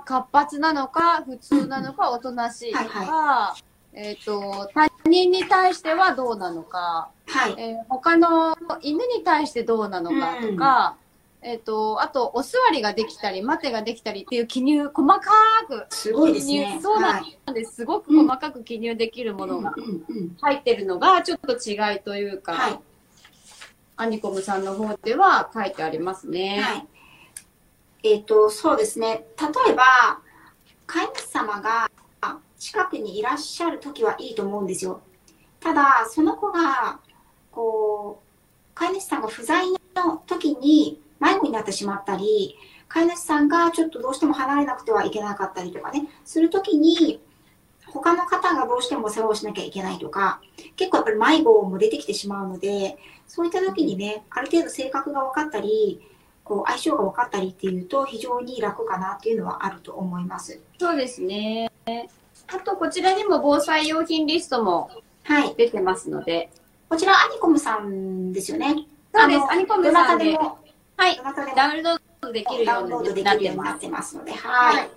[0.05, 3.63] 活発なのか、普通なのか、おとなしいのか、はい
[3.99, 7.55] えっ、と、他人に対してはどうなのか、はい。
[7.57, 10.95] えー他の犬に対してどうなのかとか、
[11.41, 15.31] えっ、と、あと、お座りができたり、待てができたりっていう記入、細か
[15.67, 16.81] くすごいです記ね入、。
[16.81, 17.53] そうなんはい。
[17.55, 17.73] です。
[17.77, 20.37] すごく細かく記入できるものがうんうんうん。
[20.41, 22.79] 入ってるのが、ちょっと違いというか、はい。
[23.95, 26.59] アニコムさんの方では書いてありますね。
[26.61, 26.87] はい。
[28.03, 29.25] えっ、と、そうですね。
[29.65, 30.19] 例えば、
[30.85, 31.89] 飼い主様があ
[32.57, 35.01] 近くにいらっしゃるときはいいと思うんですよ。
[35.59, 36.99] ただ、その子が、
[37.51, 42.55] こう、飼い主さんが不在の時に迷子になってしまったり、
[42.87, 47.21] 飼い主さんがちょっとどうしても離れなくてはいけなかったりとかね、するときに、
[47.87, 50.41] 他の方がどうしても世話をしなきゃいけないとか、
[50.75, 52.97] 結構やっぱり迷子も出てきてしまうので、
[53.27, 56.01] そういった時にね、ある程度性格が分かったり、
[56.43, 60.61] こう相性が分かったりっていうと非常に楽かなっていうのはあると思います。
[60.79, 61.69] そうですね。
[62.47, 64.89] あと、こちらにも防災用品リストも
[65.23, 65.55] はい。
[65.55, 66.49] 出てますので。
[66.89, 68.87] こちらアニコムさんですよね。
[69.13, 70.57] そうですアニコムさんでたでも、
[70.95, 71.19] はい
[71.55, 73.77] ダウンロードできるようになってます。
[73.77, 74.75] ってますので、はい。
[74.77, 74.89] はい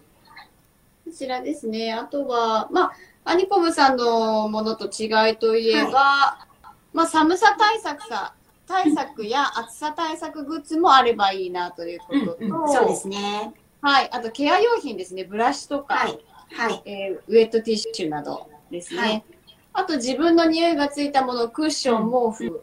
[1.11, 1.93] こちらですね。
[1.93, 2.93] あとは、まあ、
[3.25, 6.47] アニコムさんのものと違いといえば、
[6.93, 8.33] まあ、寒さ対策さ、
[8.69, 13.53] 対策や暑さ対策グッズもあればいいなということと、うんうんそうですね。
[13.81, 14.09] はい。
[14.13, 15.25] あと、ケア用品ですね。
[15.25, 16.21] ブラシとか、はい。
[16.53, 16.83] はい。
[16.85, 19.01] えーウェットティッシュなどですね。
[19.01, 19.25] はい
[19.73, 22.63] あと、自分の匂いがついたもの、クッション、毛布。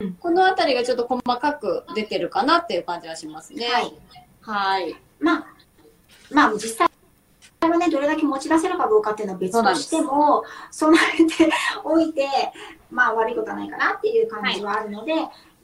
[0.00, 3.66] うんこのあたりがちょっと細かく出てるかなっていう感じはしますね。
[3.66, 3.92] はい。
[4.40, 4.96] はい。
[5.20, 5.46] まあ、
[6.32, 6.88] まあ、実際
[7.70, 11.52] はね、どれだけ持ち出せるかどうかっていうのは別としても、備えて
[11.84, 12.26] おいて、
[12.90, 15.14] まあ、悪いことはないかなっていう感じはあるので、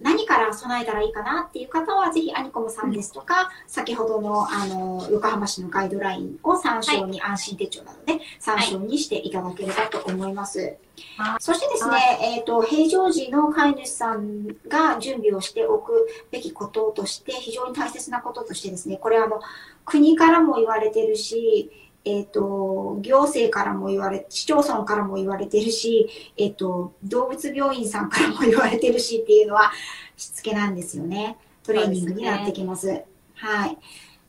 [0.00, 10.76] 何から備えたらいいかなっていう方は、ぜひアニコムさんですとか、先ほどの、あの、横浜市のガイドラインを参照に、安心手帳などで参照にしていただければと思います。
[11.16, 11.36] はい。
[11.40, 19.40] そしてですね、はえっ、と、平常時の飼い主さんが準備をしておくべきこととして、非常に大切なこととしてですね、これあの、
[19.84, 21.72] 国からも言われてるし、
[22.04, 29.72] えっ、と、行政からも言われ、市町村からも言われてるし、えっ、と、動物病院さんからも言われてるしっていうのは、
[30.16, 31.36] しつけなんですよね。
[31.64, 33.02] トレーニングになってきます。
[33.34, 33.76] はい。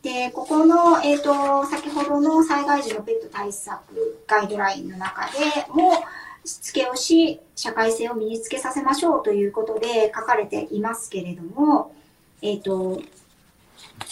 [0.01, 6.03] で、ここの、えっ、と、先ほどの災害時のペット対策ガイドラインの中でも、
[6.45, 11.93] しつけをし、社会性を身につけさせましょうということで書かれていますけれども、
[12.41, 13.01] えっ、と、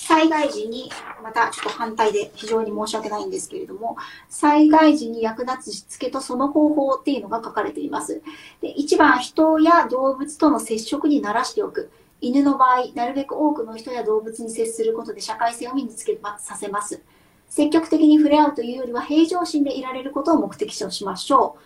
[0.07, 0.89] 災害時に、
[1.21, 3.97] またちょっと反対で非常に申し訳ないんですけれども、
[4.29, 8.21] 災害時に役立つしつけとその方法っていうのが書かれています。
[8.61, 11.91] で一番、人や動物との接触に慣らしておく。
[12.21, 17.01] 犬の場合、なるべく多くの人や動物に接することで社会性を身につけさせます。
[17.49, 21.57] 積極的に触れ合うというよりは平常心でいられることを目的としましょ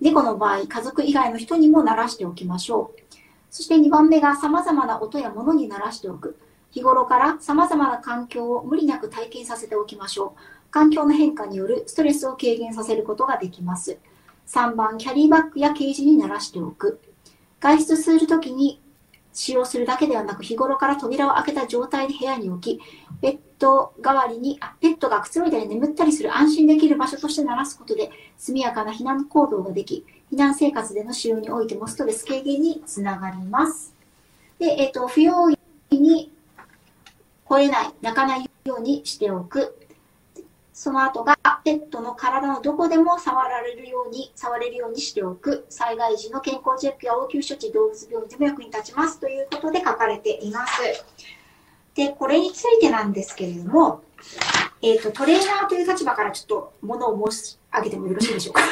[0.00, 0.04] う。
[0.04, 3.14] 猫の場合、家族以外の人にも慣らしておきましょう。
[3.50, 6.38] そして2番目が様々な音や物に慣らしておく。
[6.72, 10.70] 日頃から様々な環境を無理なく体験させておきましょう。
[10.70, 13.98] 環境の変化によるストレスを軽減させることができます。
[14.46, 17.00] 3番、キャリーバッグやケージに慣らしておく。
[17.60, 18.80] 外出するときに
[19.32, 22.80] 使用するだけではなく、日頃から扉を開けた状態で部屋に置き、
[23.20, 33.94] ペット代わりに、あペットがくつろいだり眠ったりする安心できる場所として慣らすことで、速やかな避難行動ができ、避難生活での使用においてもストレス軽減につながります。
[34.58, 35.56] で、えっ、と、不用意
[35.90, 36.32] に
[37.50, 39.76] 吠えない、泣かないようにしておく。
[40.72, 45.66] その後が、ペットの体のどこでも触られるように、触れるようにしておく。
[45.68, 49.18] 災害時の健康チェックや応急処置、動物病院でも役に立ちます。
[49.18, 50.80] ということで書かれています。
[51.96, 54.02] で、これについてなんですけれども、
[54.80, 58.62] えっ、と、トレーナーという立場からちょっと物を申し上げてもよろしいでしょうか？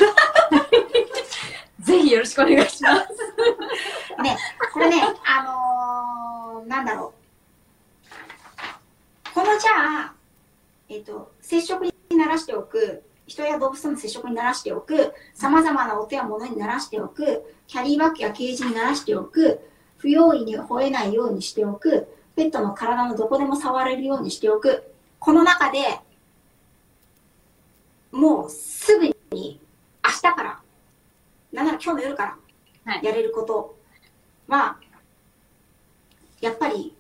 [1.83, 3.09] ぜひよろしくお願いします。
[4.23, 4.39] ね、
[4.73, 7.18] これね、あのーなんだろう。
[9.39, 9.71] このじゃ
[10.07, 10.15] あ、
[10.89, 19.61] えっ、と、接触に慣らしておく、人や動物との接触に慣らしておく、様々な音や物に慣らしておく、キャリーバッグやケージに慣らしておく、
[19.99, 24.93] 不用意に吠えないようにしておく、ペットの体のどこでも触れるようにしておく。
[25.21, 26.01] この中で、
[28.11, 29.61] もうすぐに、
[30.05, 30.61] 明日から、
[31.53, 32.37] なんなら今日の夜か
[32.85, 33.77] ら、はいやれること
[34.49, 34.79] は、
[36.41, 36.93] やっぱり、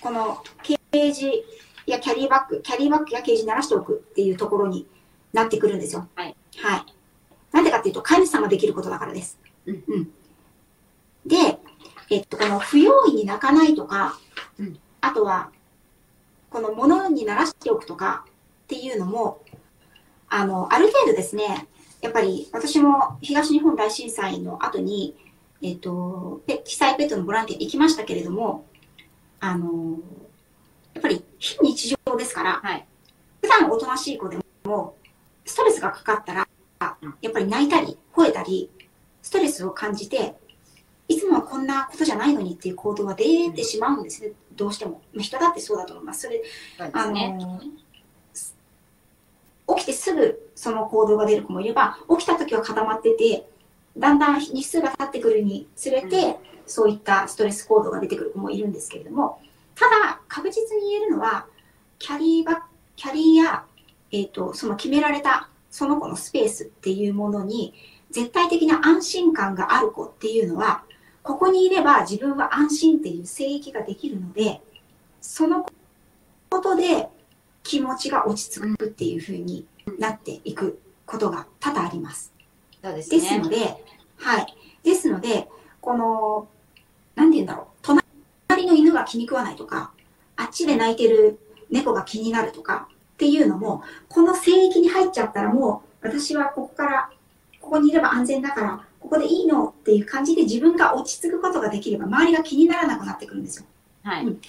[0.00, 0.42] この
[0.94, 1.44] ケージ
[1.86, 4.86] やキャリーバッグ、キャリーバッグやケージに慣らしておくっていうところに
[5.32, 6.08] なってくるんですよ。
[6.14, 6.36] はい。
[6.56, 6.84] はい。
[7.50, 9.38] なんでかっていうと、飼い主さんができることだからです。
[9.66, 10.04] うんうん。
[11.26, 11.58] で、
[12.10, 14.18] えっと、この不用意に泣かないとか、
[14.58, 15.50] うんあとは、
[16.48, 19.42] この物に慣らしておくとかっていうのも、
[20.30, 21.68] あの、ある程度ですね、
[22.00, 25.14] やっぱり私も東日本大震災の後に、
[25.60, 28.64] えっ、と、ペ被災ペットのボランティア行きましたけれども、
[29.40, 29.98] あの、
[30.94, 32.86] やっぱり非日常ですから、はい。
[33.42, 34.96] 普段おとなしい子でも、
[35.44, 36.48] ストレスがかかったら、
[37.20, 38.70] やっぱり泣いたり、吠えたり、
[39.22, 40.34] ストレスを感じて、
[41.08, 45.02] いつもはこんなことじゃないのにっていう行動が出てしまうんですね、どうしても。
[45.12, 46.22] まあ人だってそうだと思います。
[46.22, 46.42] それ、
[46.78, 47.06] あ。
[47.10, 47.60] の
[49.76, 53.46] 起きてすぐその行動が出る子もいれば、起きた時は固まってて、
[53.96, 56.36] だんだん日数が経ってくるにつれて、
[56.66, 59.40] そういったストレス行動が出てくる子もいるんですけれども、
[59.74, 61.46] ただ、確実に言えるのは、
[61.98, 62.66] キャリーバ
[62.96, 63.64] キャリーや、
[64.12, 67.74] えっ、と、その決められたその子のスペースっていうものに、
[68.10, 70.84] 絶対的な安心感がある子っていうのは、
[71.24, 74.60] ここにいれば自分は安心っていう聖域ができるので、
[75.20, 75.66] その
[76.50, 77.08] ことで
[77.64, 79.66] 気持ちが落ち着くっていう風に
[79.98, 82.32] なっていくことが多々あります。
[82.82, 83.38] そうですですね。
[83.40, 83.84] ので、
[84.18, 84.46] はい。
[84.84, 85.48] ですので、
[85.80, 86.46] この、
[87.16, 87.73] なんて言うんだろう、隣
[88.74, 89.92] の犬が気に食わないとか、
[90.36, 91.38] あっちで泣いてる
[91.70, 97.10] 猫が気になるとかっていうのも、この聖域に入っちゃったらもう、私はここから、
[97.60, 103.66] ここにいれば安全だから、ここでいいのっていう感じで自分が落ち着くことができれば、周りが気にならなくなってくるんですよ。
[104.02, 104.26] はい。
[104.26, 104.40] うん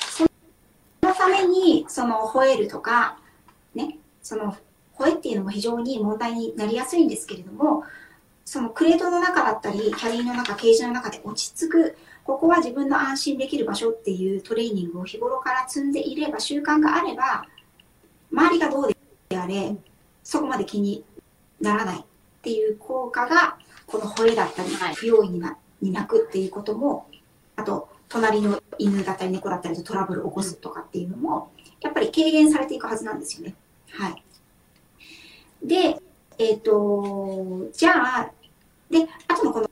[1.06, 3.20] そのために、その、吠えるとか、
[3.76, 4.58] ね、その、
[4.98, 7.84] 吠えっていうのも非常に問題になりやすいんですけれども、
[8.44, 17.46] そのクレートの中だったり、キャリーの中、ケージの中で落ち着く、ここは自分の安心できる場所っていうトレーニングを日頃から積んでいれば、習慣があれば、
[18.32, 18.92] 周りがどう
[19.30, 19.76] であれ、
[20.24, 21.06] そこまで気に
[21.62, 22.04] ならないっ
[22.42, 27.08] ていう効果が、この吠えだったり、はい不用意になに泣くっていうことも、
[27.56, 31.52] あと、隣の犬だったり猫だったりとトラブルを起こすとかっていうのも、
[31.82, 33.54] やっぱり軽減されていくはずなんですよね。
[33.92, 34.24] はい。
[35.64, 36.02] で、
[36.40, 38.32] えっ、と、じゃあ、
[38.90, 39.70] で、あとのこの、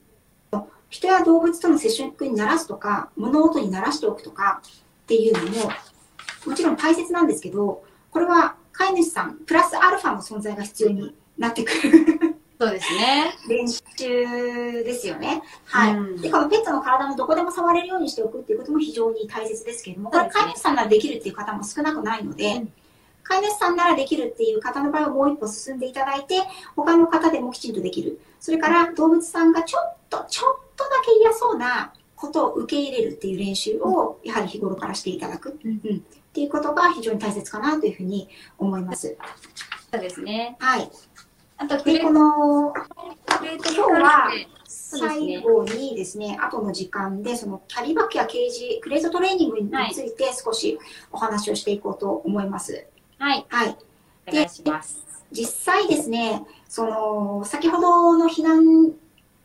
[0.94, 4.62] 人や動物との接触に慣らすとか、物音に慣らしておくとか
[5.02, 5.72] っていうのも、
[6.46, 7.82] もちろん大切なんですけど、
[8.12, 13.34] これは飼い主さん、プラスアルファの存在が必要になってくるそうですね。
[13.50, 13.84] 練習
[14.84, 15.42] ですよね。
[15.64, 15.94] はい。
[15.94, 22.72] うんで、このペットの体のどこでも触れるようにしておくっていうことも非常に大切ですけれども、これ飼い主さんならできるっていう方も少なくないので、うん
[23.24, 26.42] 飼い主さんならできるっていう方の場合はもう一歩進んでいただいて、
[26.76, 28.20] 他の方でもきちんとできる。
[28.38, 35.58] それから動物さんがちょっと、ちょっとだけ嫌そうなことを受け入れるっていう練習を、やはり日頃からしていただく。
[35.64, 36.04] うんうん
[36.34, 39.16] っていうことが非常に大切かなというふうに思います。
[39.92, 40.56] そうですね。
[40.58, 40.90] はい。
[41.58, 44.30] あと、クで、レこの、今日は
[44.64, 50.76] そうですね最後にですね、後の時間で、そのキャリーバッグやケージ、クレートトレーニングについて少し
[51.12, 52.84] お話をしていこうと思います。
[53.18, 53.46] はい。
[53.48, 53.78] はい。
[54.26, 55.06] お願いします。
[55.30, 58.92] 実際ですね、その、先ほどの避難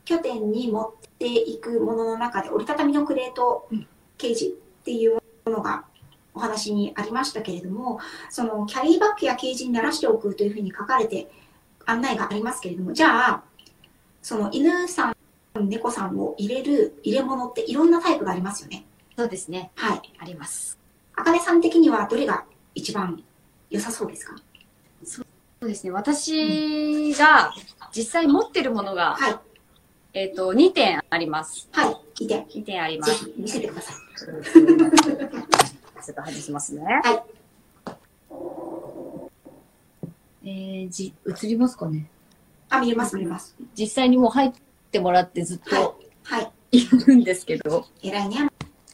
[0.05, 4.49] 拠点に持っていくものの中で、折りたたみのクレートうんケージっ
[4.83, 5.85] ていうものが
[6.33, 7.99] お話にありましたけれども、
[8.29, 11.31] そのキャリーバッグやケージに慣らしておくというふうに書かれて
[11.85, 13.43] 案内がありますけれども、じゃあ、
[14.21, 15.15] その犬さん、
[15.69, 18.85] 猫さんを入れる入れ物っていろんなタイプがありますよね。
[19.17, 19.71] そうですね。
[19.75, 20.01] はい。
[20.19, 20.77] あります。
[21.15, 22.45] あかねさん的にはどれが
[22.75, 23.23] 一番
[23.69, 24.35] 良さそうですか？
[25.03, 25.23] そ
[25.61, 25.91] うですね。
[25.91, 27.53] 私が
[27.93, 29.39] 実際持ってるものが、はい。
[30.13, 31.69] えっ、と、2点あります。
[31.71, 32.25] はい。
[32.25, 33.25] いて、2点あります。
[33.25, 33.95] ぜひ見せてください。
[36.03, 36.83] ちょっと外しますね。
[36.83, 37.23] はい。
[40.43, 42.09] えー、じ、映りますかね？
[42.69, 43.55] あ、見れます、見れます。
[43.77, 44.51] 実際にもう入っ
[44.91, 46.51] てもらってずっとはい。
[46.71, 47.85] いるんですけど。
[48.01, 48.49] 偉いね。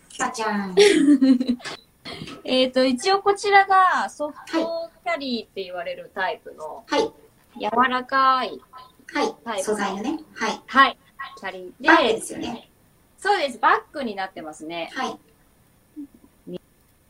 [0.09, 0.76] さちゃん。
[2.43, 7.11] えっ、と、一応こちらがソフトキャリーって言われるタイプのはい。
[7.59, 9.22] 柔らかい、は。
[9.45, 10.20] はいい素材のね。
[10.34, 10.61] はい。
[10.68, 10.97] はい、
[11.38, 12.70] キャリーで、バッグですよね。
[13.18, 14.90] そうです、バッグになってますね。
[14.94, 15.20] はい。
[16.48, 16.60] 見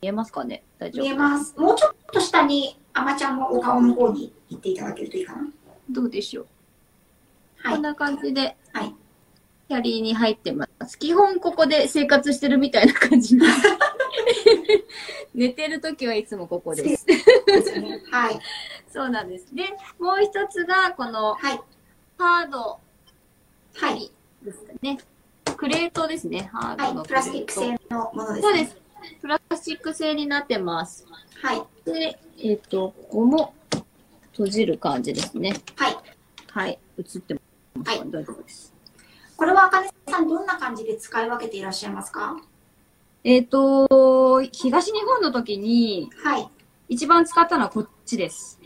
[0.01, 0.63] えますかね？
[0.77, 1.57] 大丈夫見えます。
[1.57, 5.47] もうちょっと下に、あまちゃんのお顔の方に行っていただけるといいかな。
[5.89, 6.47] どうでしょう、
[7.57, 7.73] はい。
[7.75, 8.93] こんな感じで、はい
[9.67, 10.99] キャリーに入ってます。
[10.99, 13.47] 基本ここで生活してるみたいな感じで
[15.33, 17.03] 寝てるときはいつもここです。
[18.11, 18.39] はい。
[18.93, 19.55] そうなんです。
[19.55, 19.63] で、
[19.99, 21.59] もう一つが、このはい。
[22.19, 22.84] ハードキ
[23.75, 24.11] はい。
[24.43, 24.97] ですかね。
[25.57, 26.49] クレートですね。
[26.53, 26.93] ハードはい。
[26.93, 28.41] のプラスチック製のものです、ね。
[28.41, 28.77] そうです。
[29.21, 31.05] プラスチック製になってます。
[31.41, 31.63] はい。
[31.85, 33.53] で、えっ、と、ここも
[34.31, 35.53] 閉じる感じですね。
[35.75, 35.97] はい。
[36.51, 36.79] はい。
[36.97, 38.73] 映ってますか、はい大丈夫です。
[39.37, 42.37] これはあかねさん、どんな感じで使い分けていらっしゃいますか？
[43.23, 46.49] えっ、と、東日本の時にはい。
[46.87, 48.59] 一番使ったのはこっちです。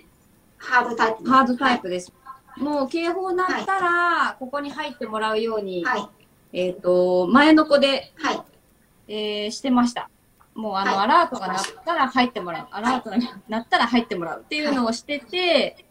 [0.57, 1.31] ハードタイプの。
[1.31, 2.11] ハードタイプです。
[2.59, 6.07] もう警報鳴ったら、ここに入ってもらうように、はい。
[6.53, 8.41] えっ、と、前の子で、はい。
[9.07, 10.09] えーしてました。
[10.53, 12.67] もうあの、はいアラートが鳴ったら入ってもらう。
[12.71, 15.85] アラートが鳴ったら入ってもらうっていうのをしてて、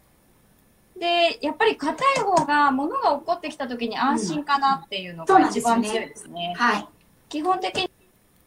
[0.97, 6.53] で、やっぱり硬い方が物が起こってきた時に安心かなっていうのが一なんですよね番強いですね。
[6.57, 6.87] はい。
[7.29, 7.89] 基本的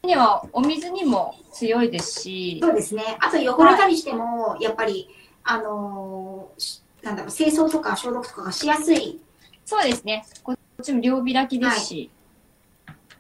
[0.05, 3.17] にはお水にも強いですし、そうですね。
[3.21, 5.09] あと汚れたりしても、やっぱり、
[5.45, 9.21] あのーしなんだろう、清掃とか消毒とかがしやすい。
[9.65, 10.25] そうですね。
[10.43, 12.11] こっちも両開きですし、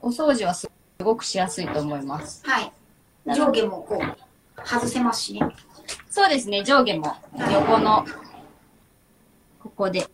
[0.01, 0.69] お掃除はす
[1.03, 2.43] ごくしやすいと思います。
[2.45, 2.73] はい。
[3.35, 5.41] 上下もこう、外せますしね。
[6.11, 6.63] そうですね。
[6.65, 7.17] 上下も
[7.53, 8.05] 横の、
[9.61, 10.07] ここで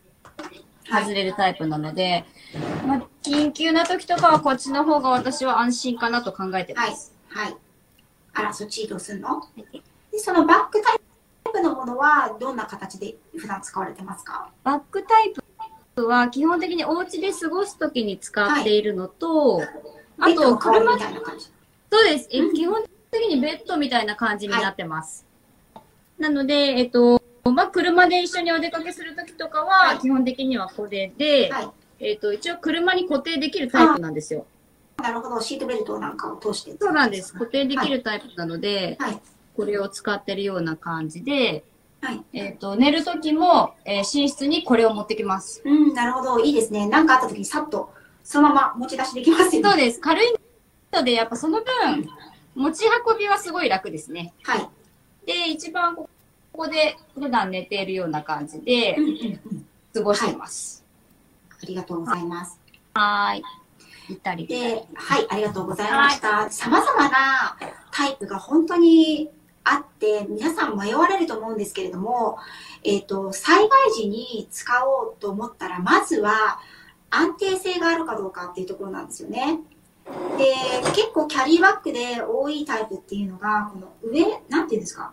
[0.90, 2.24] 外れるタイプなので、
[2.86, 7.14] まあ、緊急な時とかはこっちの方が私は安心かなと考えてまはいす。。
[7.28, 7.56] はい。
[8.34, 9.42] あら、そっち移動するの？
[10.12, 10.97] で、そのバックタ
[11.78, 14.50] ものはどんな形で普段使われてますか？
[14.64, 15.32] バックタイ
[15.94, 19.62] プは基本的にお家で過ごすときに使っているのと、
[20.18, 21.46] あとベッドの代わり車みたいな感じ？
[21.90, 22.28] そうです。
[22.32, 25.24] えうん基本的にベッドみたいな感じになってます。
[26.18, 31.68] なので、えっと、まあ、車で一緒にお出かけするときとかは、はい基本的にはこれで、はい。
[32.00, 34.46] えっと、一応車に固定できるタイプなんですよ。
[34.98, 35.40] なるほど。
[35.40, 36.76] シートベルトなんかを通して。
[36.78, 37.32] そうなんです。
[37.32, 39.20] 固定できるタイプなので、はい。
[39.56, 41.64] これを使ってるような感じで、
[42.00, 42.24] はい。
[42.32, 45.62] えっと、寝るときも、えー寝室にこれを持ってきます。
[45.64, 46.40] うん、なるほど。
[46.40, 46.88] いいですね。
[46.88, 47.92] なんかあった時にさっと、
[48.22, 49.70] そのまま持ち出しできますよね。
[49.70, 50.00] そうです。
[50.00, 50.34] 軽い
[50.92, 52.08] ので、やっぱその分、
[52.54, 54.32] 持ち運びはすごい楽ですね。
[54.42, 54.68] はい。
[55.26, 56.08] で、一番こ
[56.52, 58.96] こで普段寝ているような感じで。
[59.94, 60.84] 過ごしてます。
[61.50, 62.60] ありがとうございます。
[62.94, 63.42] はーい。
[64.08, 66.50] 行ったり来たりで、はい、ありがとうございました。
[66.50, 67.56] 様々な
[67.90, 69.28] タイプが本当に
[69.70, 72.38] あって、皆さん迷われると思うんですけれども、
[72.84, 76.58] えっ、と、災害時に使おうと思ったら、まずは
[77.10, 79.60] 安定性があるかどうかっていうところなんですよね。
[80.38, 80.54] で、
[80.94, 85.12] 結構キャリーバッグで多いタイプっていうのが、この上、なんていうんですか？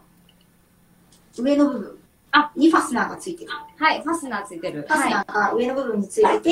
[1.34, 2.00] 上の部分
[2.32, 3.52] あにファスナーがついてる。
[3.78, 4.84] はい、ファスナーついてる。
[4.84, 6.52] ファスナーが上の部分について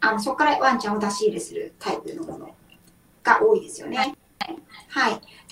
[0.00, 2.54] あのそこからワンちゃんを出し入れするタイプのもの
[3.22, 3.96] が多いですよね。
[3.96, 4.14] はい。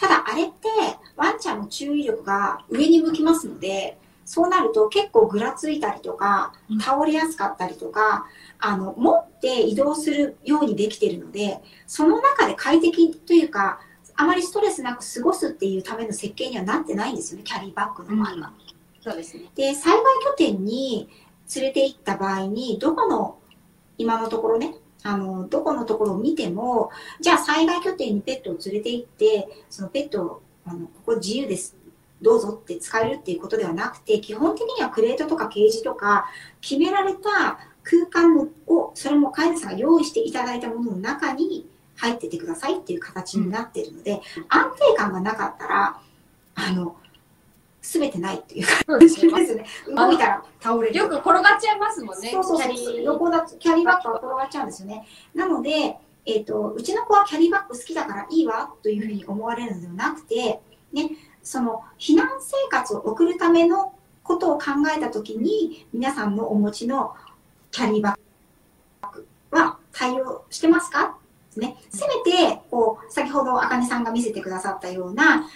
[0.05, 0.69] ただ、あれって、
[1.17, 8.27] ワンちゃんの注意力が上に向きますので、そうなると結構ぐらついたりとかうん、倒れやすかったりとか、
[8.59, 13.81] あの、持って移動するようにできているので、その中で快適というか、
[14.17, 18.53] あまりストレスなく過ごすっていうための設計にはなってないんですよね、キャリーバッグの場合は。
[19.01, 19.45] そうですね。
[19.55, 21.09] で、災害拠点に
[21.55, 23.39] 連れて行った場合に、どこの、
[23.99, 24.75] 今のところね、
[25.05, 26.91] あの、どこのところを見ても、
[27.21, 31.77] じゃあ災害拠点にペットを連れて行って、そのペットを、あの、ここ自由です。
[32.23, 36.25] どうぞって使えるっていうことではなくて、基本的にはクレートとかケージとか、
[36.63, 46.01] 決められた空間を、それも飼い主さんが用意していただいたものの中に入っててくださいっていう形になってるので、安定感がなかったら、
[46.55, 46.97] あの、
[47.85, 49.61] すべてないっていうそうです感じね。
[49.63, 49.95] ですね。
[49.95, 50.97] 動いたら倒れる。
[50.97, 52.31] よく転がっちゃいますもんね。
[52.31, 55.07] そうそうそう横だとキャリーバッグが転がっちゃうんですよね。
[55.35, 60.61] なので、えっ、と、うちの子はキャリーバッグ好きだからいいわというふうに思われるのではなくて、
[60.95, 61.11] ね、
[61.43, 64.67] その避難生活を送るためのことを考
[64.97, 67.15] えたときに、皆さんのお持ちの
[67.71, 68.17] キャリーバ
[69.03, 71.19] ッグは対応してますか？
[71.59, 71.77] ね。
[71.91, 75.47] せめて、こう、先ほどあかねさんが見せてくださったような、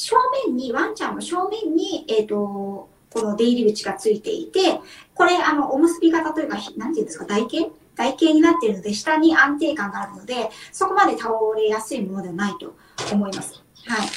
[0.00, 4.80] 正面に、ワンちゃんの正面に、えっ、と、この出入り口がついていて、
[5.14, 7.70] これ、あの、おむすび型というか、ひなんていうんですか、台形？
[7.96, 12.74] 台形になっているので、下に安定感があるので、そこまで倒れやすいものではないと
[13.12, 13.62] 思います。
[13.86, 14.08] はい。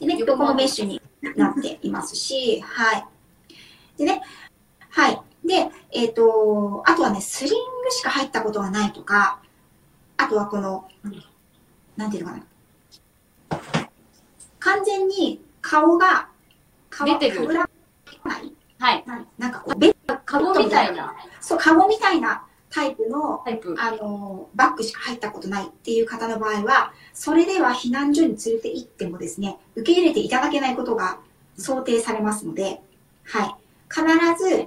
[0.00, 1.00] でね、横もメッシュに
[1.36, 3.06] なっていますし、はい。
[3.96, 4.20] でね、
[4.90, 5.20] はい。
[5.46, 9.40] で、えっ、と、あとはね、スリングしか入ったことがないとか、
[10.18, 10.86] あとはこの、
[11.96, 13.83] なんていうのかな。
[14.64, 16.28] 完全に顔が、
[16.88, 17.68] 顔出てるかぶら
[18.24, 19.04] ないはい。
[19.38, 19.62] なんか
[20.24, 23.76] カゴみたいなそう、カゴみたいなタイプの、タイプ。
[23.78, 31.18] あの、バッグしか入ったことないっていう方の場合は、それでは避難所に連れて行ってもですね、受け入れていただけないことが
[31.58, 32.80] 想定されますので、
[33.24, 33.54] はい。
[33.90, 34.02] 必
[34.42, 34.66] ず、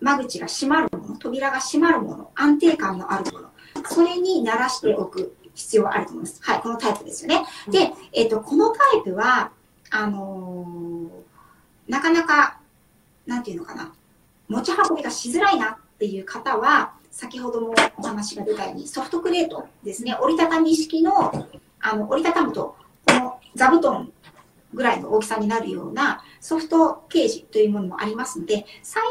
[0.00, 3.48] 間口が閉まるもの、扉が閉まるもの、安定感のあるもの、
[3.88, 5.36] それに慣らしておく
[5.74, 6.40] 必要があると思います。
[6.42, 7.44] はい、このタイプですよね。
[7.68, 9.50] で、えっ、と、このタイプは、
[9.90, 11.24] あのー
[11.86, 12.60] なかなか、
[13.26, 13.92] なんていうのかな、
[14.48, 21.46] 持ち運びがしづらいなっていう方は、先ほどもお話が出たように、ソフトクレートですね、折りたたみ式の、
[21.80, 24.10] あの、折りたたむと、この座布団
[24.72, 29.02] ぐらいの大きさになるようなソフトケージというものもありますので、最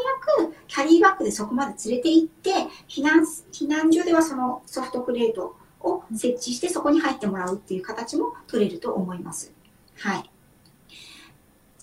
[0.47, 2.51] 悪、キャリーバッグでそこまで連れて行って、
[2.88, 9.54] 避難、避難所ではそのソフトクレートを設置してそこに入ってもらうっていう形も取れると思います。
[9.98, 10.30] はい。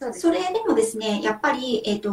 [0.00, 2.10] そそれでもですね、やっぱり、えっ、と、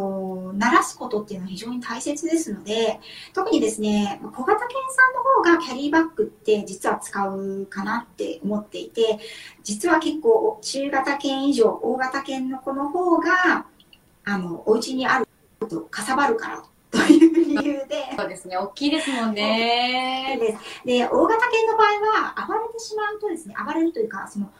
[0.58, 3.00] 慣らすことっていうのは非常に大切ですので、
[3.34, 9.20] 特にですね、小型犬さんの方がキャリーバッグって実は使うかなって思っていて、
[9.64, 13.66] 実は結構中型犬以上、大型犬の子の方が、
[14.26, 15.28] あの、お家にある
[15.70, 16.64] とかさばるから
[17.06, 18.58] という理由で、そうですね。
[18.58, 20.38] 大きいですもんね。
[20.40, 20.86] です。
[20.86, 21.88] で、大型犬の場合
[22.32, 24.52] は、暴れてしまうとですね、暴れるというか、その、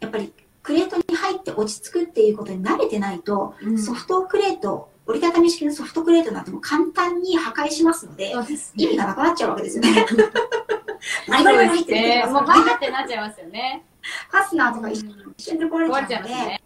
[0.00, 0.32] やっぱり、
[0.62, 10.06] クレートに入って落ち着くっていうことに慣れてないと、うんソフトクレート、折りたたみ式のソフトクレートなんてもう簡単に破壊しますので、です意味がなくなっちゃうわけですよね。
[11.26, 12.24] そうですね。
[12.26, 13.84] もうバーってなっちゃいますよね。
[14.30, 15.04] ファスナーとか一
[15.38, 16.60] 瞬で壊れちゃうので、ね、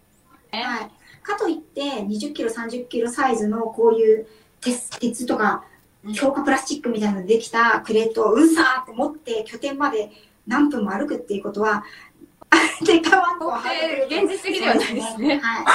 [0.52, 0.90] はい。
[1.22, 4.26] かといって、20キロ、30キロサイズのこういう
[4.66, 5.64] 鉄鉄とか、
[6.14, 10.10] 強化プラスチックみたいなのでできたクレートをうんさーって持って拠点まで
[10.46, 11.84] 何分も歩くっていうことは、
[12.80, 13.02] 現
[14.30, 15.40] 実的ではないですね。
[15.42, 15.66] はい。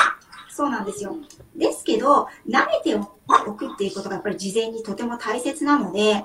[0.49, 1.15] そうなんですよ。
[1.55, 6.23] ですけど、慣れておくっていうことがやっぱり事前にとても大切なので、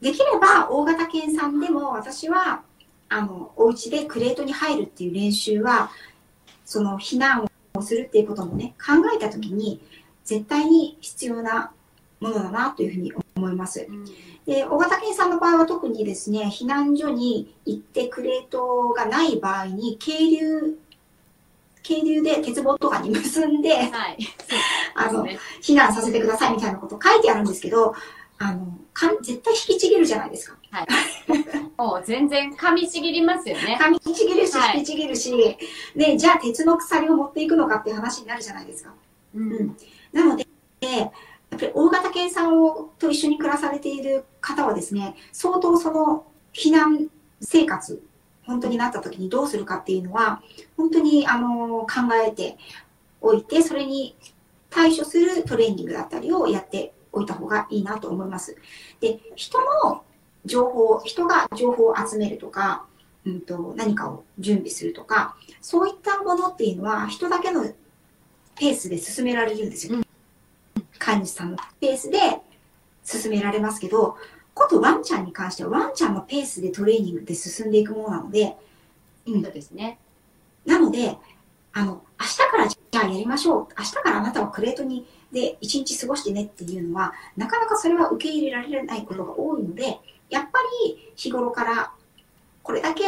[0.00, 2.62] できれば大型犬さんでも私は、
[3.08, 5.90] あの、お家でクレートに入るっていう練習は、
[6.64, 9.80] その避難をするっていうこともね、考えたときに、
[10.24, 11.72] 絶対に必要な
[12.22, 13.86] ものだなというふうに思います。
[13.88, 14.04] うん、
[14.46, 20.78] で、大型犬さんの場合は特にですね、避難所に行ってクレートがない場合に、係留、
[21.82, 24.18] 係留で鉄棒とかに結んで、はい、
[24.94, 27.94] あの、ね、避難させてくださいみたいなこと書いてあるんですけど、
[28.38, 30.56] あの、かん絶対引きちぎるじゃないですか。
[30.70, 30.86] はい。
[31.76, 33.78] もう全然噛みちぎりますよね。
[33.80, 35.56] 噛みちぎるし、引きちぎるし、
[35.96, 38.94] で、じゃあ鉄の鎖を持っていくのかっていう話になるじゃないですか。
[39.34, 39.52] うん。
[39.52, 39.76] うん、
[40.12, 40.46] なので、
[41.52, 46.24] やっぱり大型犬さんをと一緒に暮らされている方はですね、相当その
[46.54, 47.08] 避難
[47.42, 48.02] 生活、
[48.44, 50.42] 本当になった時にどうするかっていうのは、
[50.78, 51.88] 本当にあの考
[52.26, 52.56] えて
[53.20, 54.16] おいて、それに
[54.70, 58.56] 対処するトレーニングだったりをやっておいた方がいいなと思います。
[59.00, 60.02] で、人の
[60.46, 62.86] 情報、人が情報を集めるとか、
[63.26, 67.62] うんと、何かを準備するとか、そういったものっていうのは人だけの
[68.56, 70.01] ペースで進められるんですよ。
[71.02, 72.18] 飼い主さんのペースで
[73.02, 74.16] 進められますけど、
[74.54, 78.56] ことワンちゃんに関してはワンちゃんのペースでトレーニングって進んでいくものなので、
[79.26, 79.42] うん。
[79.42, 79.98] そうですね。
[80.64, 81.16] なので、
[81.72, 83.68] あの、明日からじゃあやりましょう。
[83.76, 89.98] 明日からあなたはクレートに、で、一日過ごしてねっていうのは、なかなかそれは受け入れられないことが多いので、
[90.30, 91.92] やっぱり日頃から
[92.62, 93.02] これだけ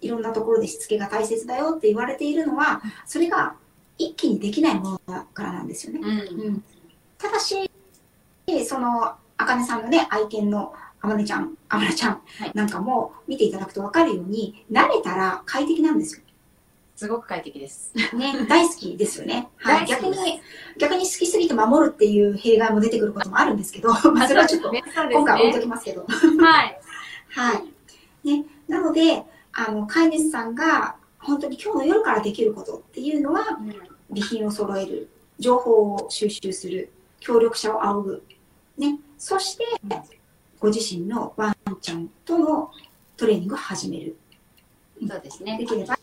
[0.00, 3.54] いろんなところでしつけが大切だよって言われているのは、それが
[3.96, 6.00] 一気にできないものだからなんですよね。
[6.02, 6.64] うん、うん
[7.18, 7.70] ただし、
[8.66, 12.20] その、あかねさんのね、愛犬のあまねちゃん、あまねちゃん
[12.54, 16.22] なんかも見ていただくと分かるように、慣れたら快適なんですよ。
[16.98, 17.92] すごく快適です。
[18.16, 19.48] ね、大好きですよね。
[19.58, 19.86] はい。
[19.86, 20.42] 逆に、
[20.78, 26.04] 逆に好きすぎて守るっていう弊害も出てくることもあるんですけど、 まあそれはちょっと、今回置いときますけど。
[26.08, 26.80] はい。
[27.30, 27.62] は
[28.24, 28.28] い。
[28.28, 33.44] ね、なので、あの、飼い主さんが本当に今日の夜からできることっていうのは、
[34.08, 35.08] 備品を揃える、
[35.38, 36.90] 情報を収集する、
[37.20, 38.22] 協力者を仰ぐ。
[38.76, 38.98] ね。
[39.18, 39.64] そして、
[40.60, 42.70] ご自身のワンちゃんとの
[43.16, 44.16] トレーニングを始める。
[45.06, 45.58] そうですね。
[45.58, 45.98] できれば、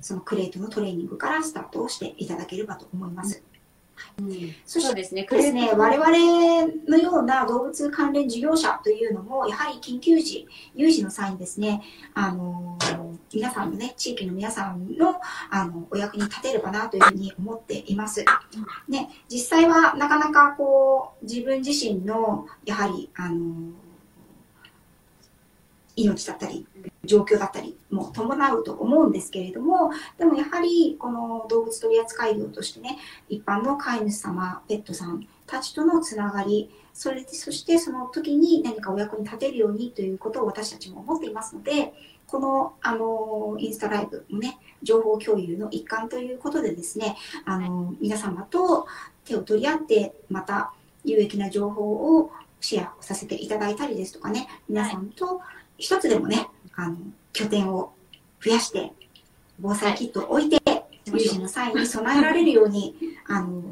[0.00, 3.42] そのクレートのトレーニングからスタートをしていただければと思います。
[4.18, 6.10] うん、そしてですね、ですね我々
[6.88, 11.82] のような動物関連事業者というのも、やはり緊急時、有事の際にですね、
[12.14, 15.20] あのー、皆さんのね、地域の皆さんの、
[15.50, 18.24] あの、お役に立てればなというふうに思っています。
[18.88, 23.72] ね、実際はなかなかこう、自分自身の、やはり、あの、
[25.96, 26.66] 命だったり、
[27.04, 32.98] 状況だったりも伴うと思うんですけれども、でもやはりこの動物取扱業としてね、
[33.28, 41.92] 一般の飼い主様、ペットさんたちとのつながり、それで、そしてその時に何かお役に立てるようにということを私たちも思っていますので、
[42.34, 48.88] この、あの、インスタライブもね、情報共有の一環ということでですね、あの、皆様と
[49.24, 50.72] 手を取り合って、また
[51.04, 55.42] 有益な情報をシェアさせていただいたりですとかね、皆さんと
[55.78, 56.96] 一つでもね、あの、
[57.32, 57.92] 拠点を
[58.44, 58.90] 増やして、
[59.60, 60.60] 防災キットを置いて、
[61.06, 62.96] 有事の際に備えられるように、
[63.28, 63.62] あの、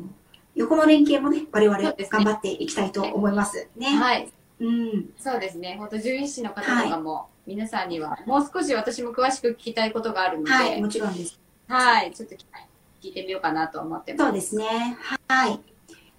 [0.55, 3.89] 横の連携もね、我々頑張っていきたいと思いますね。
[3.97, 4.33] はい。
[4.61, 5.11] うん。
[5.19, 5.75] そうですね。
[5.81, 11.40] 本当獣医師の方とかも、はい、皆さんには、もう少し私も詳しく聞きたいことがあるので、はい、もちろんです。
[11.66, 12.12] はい。
[12.12, 14.24] ちょっと聞いてみようかなと思ってます。
[14.24, 14.97] そうですね。
[15.28, 15.59] はい。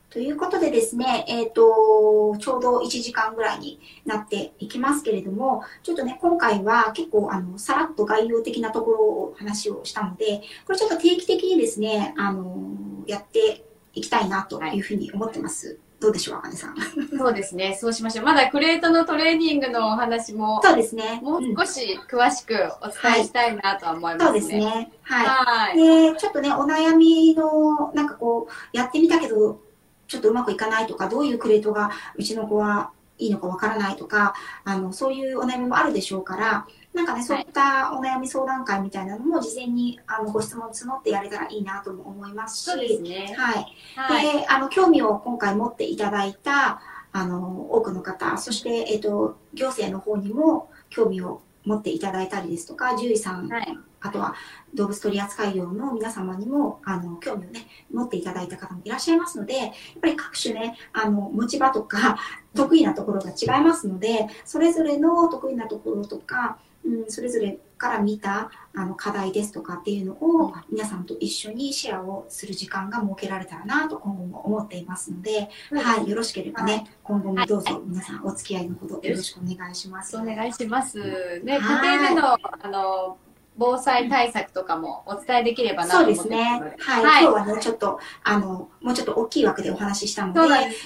[0.10, 12.76] ということでですね、えっ、ー、と、ちょうど1時間ぐらいになっていきますけれども、ちょっとね、今回は結構、あの、さらっと概要的なところを話をしたので、これちょっと定期的にですね、あの、
[13.08, 13.64] やって
[13.94, 15.68] いきたいなというふうに思ってます。
[15.68, 16.76] はいどうでしょう、あかねさん。
[17.18, 17.78] そうですね。
[17.80, 18.26] そうしましょう。
[18.26, 21.22] まだクレートのトレーニングのお話も、そうですね。
[21.24, 24.26] もう少し詳しくお伝えしたいなとは思いますね。
[24.26, 24.92] そうですね。
[25.04, 25.28] はい。
[25.28, 29.62] はいで、ちょっとね、お悩みの、なんかこう、やってみたけど、
[30.10, 34.34] ちょっとうまくいかないとか、どういうクレートがうちの子はいいのかわからないとか、
[34.66, 43.34] あの、そういうお悩みもあるでしょうから、なんかね、そういったお悩み相談会みたいなのも事前にあのご質問募ってやれたらいいなとも思いますし、そうですね。
[43.36, 43.66] はい。
[43.96, 46.82] はい、で、あの、興味を今回持っていただいた、
[47.12, 53.78] あの、多くの方、そして、えっ、と、行政の方にも興味を持っていただいたりですとか、獣医さん、はい。
[54.04, 54.36] あとは
[54.74, 59.72] 動物取扱業の皆様にも、あの、興味をね、持っていただいた方もいらっしゃいますので、やっ
[60.02, 62.18] ぱり各種ね、あの、持ち場とか、
[62.54, 80.16] 得意なところが違いますので、それぞれの得意なところとか、うん、それぞれから見たあの課題ですとかっていうのを皆さんと一緒にシェアをする時間が設けられたらなと今後も思っていますので、はい、よろしければね、今後もどうぞ皆さんお付き合いのほどよろしくお願いします。
[80.18, 81.42] お願いします。
[81.44, 83.18] ね、はい家庭での、あの、
[83.58, 86.76] 防災対策とかもお伝えできればなとそう思ってですね。
[86.80, 87.06] はい。
[87.06, 90.40] はい今日はね、ちょっと、あの、もうちょっと大きい枠でお話ししたので、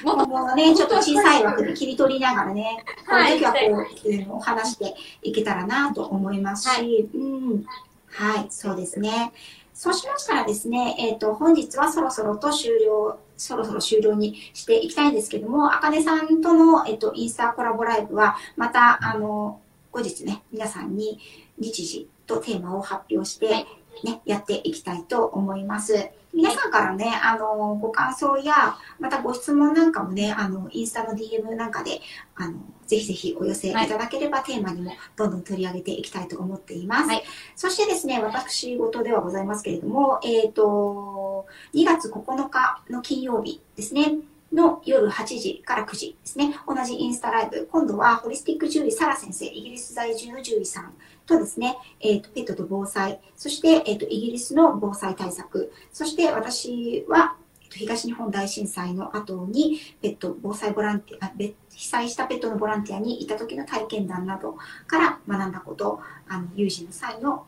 [0.03, 0.17] そう。
[0.17, 3.57] も今後ね、ちょっと小さい枠で切り取りながらね、このはい時はこ
[4.05, 7.23] う、いうのを話していけたらなと思いますし、はう
[7.55, 7.65] ん。
[8.09, 9.31] はい、そうですね。
[9.73, 19.61] そうしましたらですね、えっ、と、本日はそろそろと終了、そろそろ終了にしていきたいんですけども、あかねさんとの、えっ、と、インスタコラボライブは、また、あの、
[19.91, 21.19] 後日ね、皆さんに
[21.59, 23.65] 日時とテーマを発表して、はい
[24.03, 26.09] ね、やっていきたいと思います。
[26.33, 32.01] 皆さんからね、あの、ご感想や、またご質問なんかもね、あの、インスタの DM なんかで、
[32.35, 37.07] あの、ぜひぜひお寄せいただければ、テーマにもどんどん取り上げていきたいと思っています。
[37.07, 37.23] はい
[37.55, 44.19] そしてですね、私事ではございますけれども、えっ、と、2月9日の金曜日ですね、
[44.53, 50.93] の夜8時から9時ですね、同じインスタライブ、今度はホリスティック獣医サラ先生、イギリス在住の獣医さん
[51.27, 64.57] とですね、えーとペットと防災、そして、えーとイギリスの防災対策、そして私は、えーと東日本大震災の後にペット防災ボランティア、べ被災したペットのボランティアにいた時の体験談など
[64.87, 67.45] から学んだこと、あの有事の際の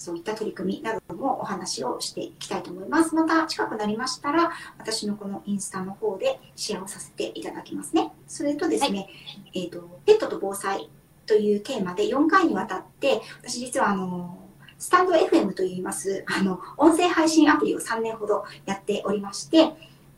[0.00, 3.14] そういった取り組みなどもお話をしていきたいと思います。
[3.14, 8.10] また近くなりましたら、私のこのインスタの方でシェアをさせていただきますね。
[8.26, 9.08] それとですね、
[9.54, 10.88] えっ、と、ペットと防災
[11.30, 14.36] というテーマで4回にわたって、私実はあの、
[14.76, 19.70] スタンド FM といいます、あの、音声配信アプリを3年ほどやっておりまして、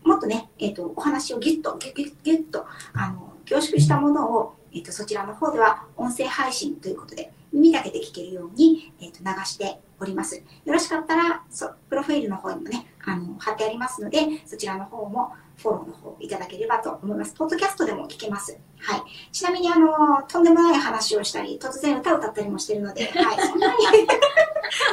[0.04, 10.36] もっとね、えっ、と、お話をギュッと、ギュッギュッギュッと、あの、凝縮したものを、えっ、と、そちらの方では音声配信ということで、耳だけで聞けるように、えっ、と、流しております。
[10.36, 10.42] よ
[10.72, 17.34] ろしかったら、そ、プロフィールの方にもね、あの、貼ってありますので、そちらの方もフォローの方いただければと思います。
[17.34, 18.58] ポッドキャストでも聞けます。
[18.78, 19.02] はい。
[19.30, 23.46] ちなみに、あの、とんでもない話をしたり、突然歌を歌ったりもしてるので、はい。
[23.46, 23.74] そんなに、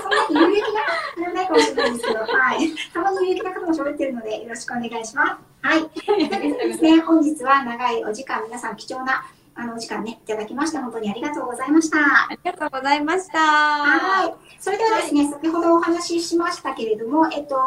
[0.03, 0.82] そんなに有益な、
[1.17, 2.76] あれはないかもしれないんですけど、はい。
[2.93, 5.67] たまに有益な方も喋ってるので、よろしくお願いします。
[5.67, 5.89] はい。
[5.89, 9.26] ということでですね、本日は長いお時間、皆さん貴重な、
[9.60, 11.97] あの、お時間ね、いただきまして、本当にありがとうございました。
[11.97, 13.39] ありがとうございました。
[13.39, 14.34] はい。
[14.57, 17.57] それではですね、先ほどお話ししましたけれども、えっと、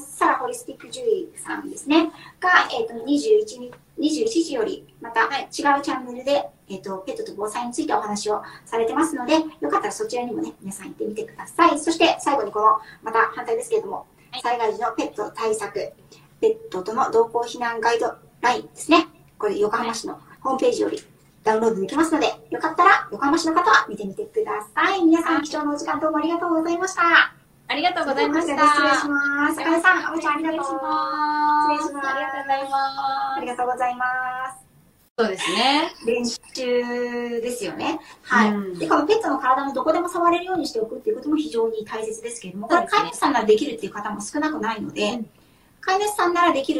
[0.00, 11.78] サラホリスティック獣医さんですね、が、えっと、21日、21時より、また違うチャンネルで、えっと、ペットと防災についてお話をされてますので、よかったらそちらにもね、皆さん行ってみてください。
[11.78, 14.06] そして、最後にこの、また反対ですけれども、
[14.42, 15.92] 災害時のペット対策、
[16.40, 19.06] ペットとの同行避難ガイドラインですね。
[19.38, 21.00] これ、横浜市のホームページより
[21.46, 25.04] ダウンロードできますので、よかったら横浜市の方は見てみてください。
[25.04, 27.02] 皆さん貴重なお時間どうもありがとうございました。
[27.68, 28.66] ありがとうございました。
[28.66, 29.54] 失礼します。
[29.54, 30.64] 坂根さん、お茶ありがとう。
[30.64, 30.90] 失礼しま
[31.70, 31.86] す。
[31.86, 32.78] 失礼しますありがとうございます。
[33.36, 34.04] ありがとうございま
[34.58, 34.66] す。
[35.18, 35.94] そうですね。
[36.04, 38.00] 練習ですよね。
[38.22, 38.50] はい。
[38.50, 45.30] うんで、このペットの体もどこでも触れるようにしておくっていうことも非常に大切ですけれども、これ飼い主さんならできるっていう方も少なくないので、うん
[45.86, 46.74] 飼い主さんならできる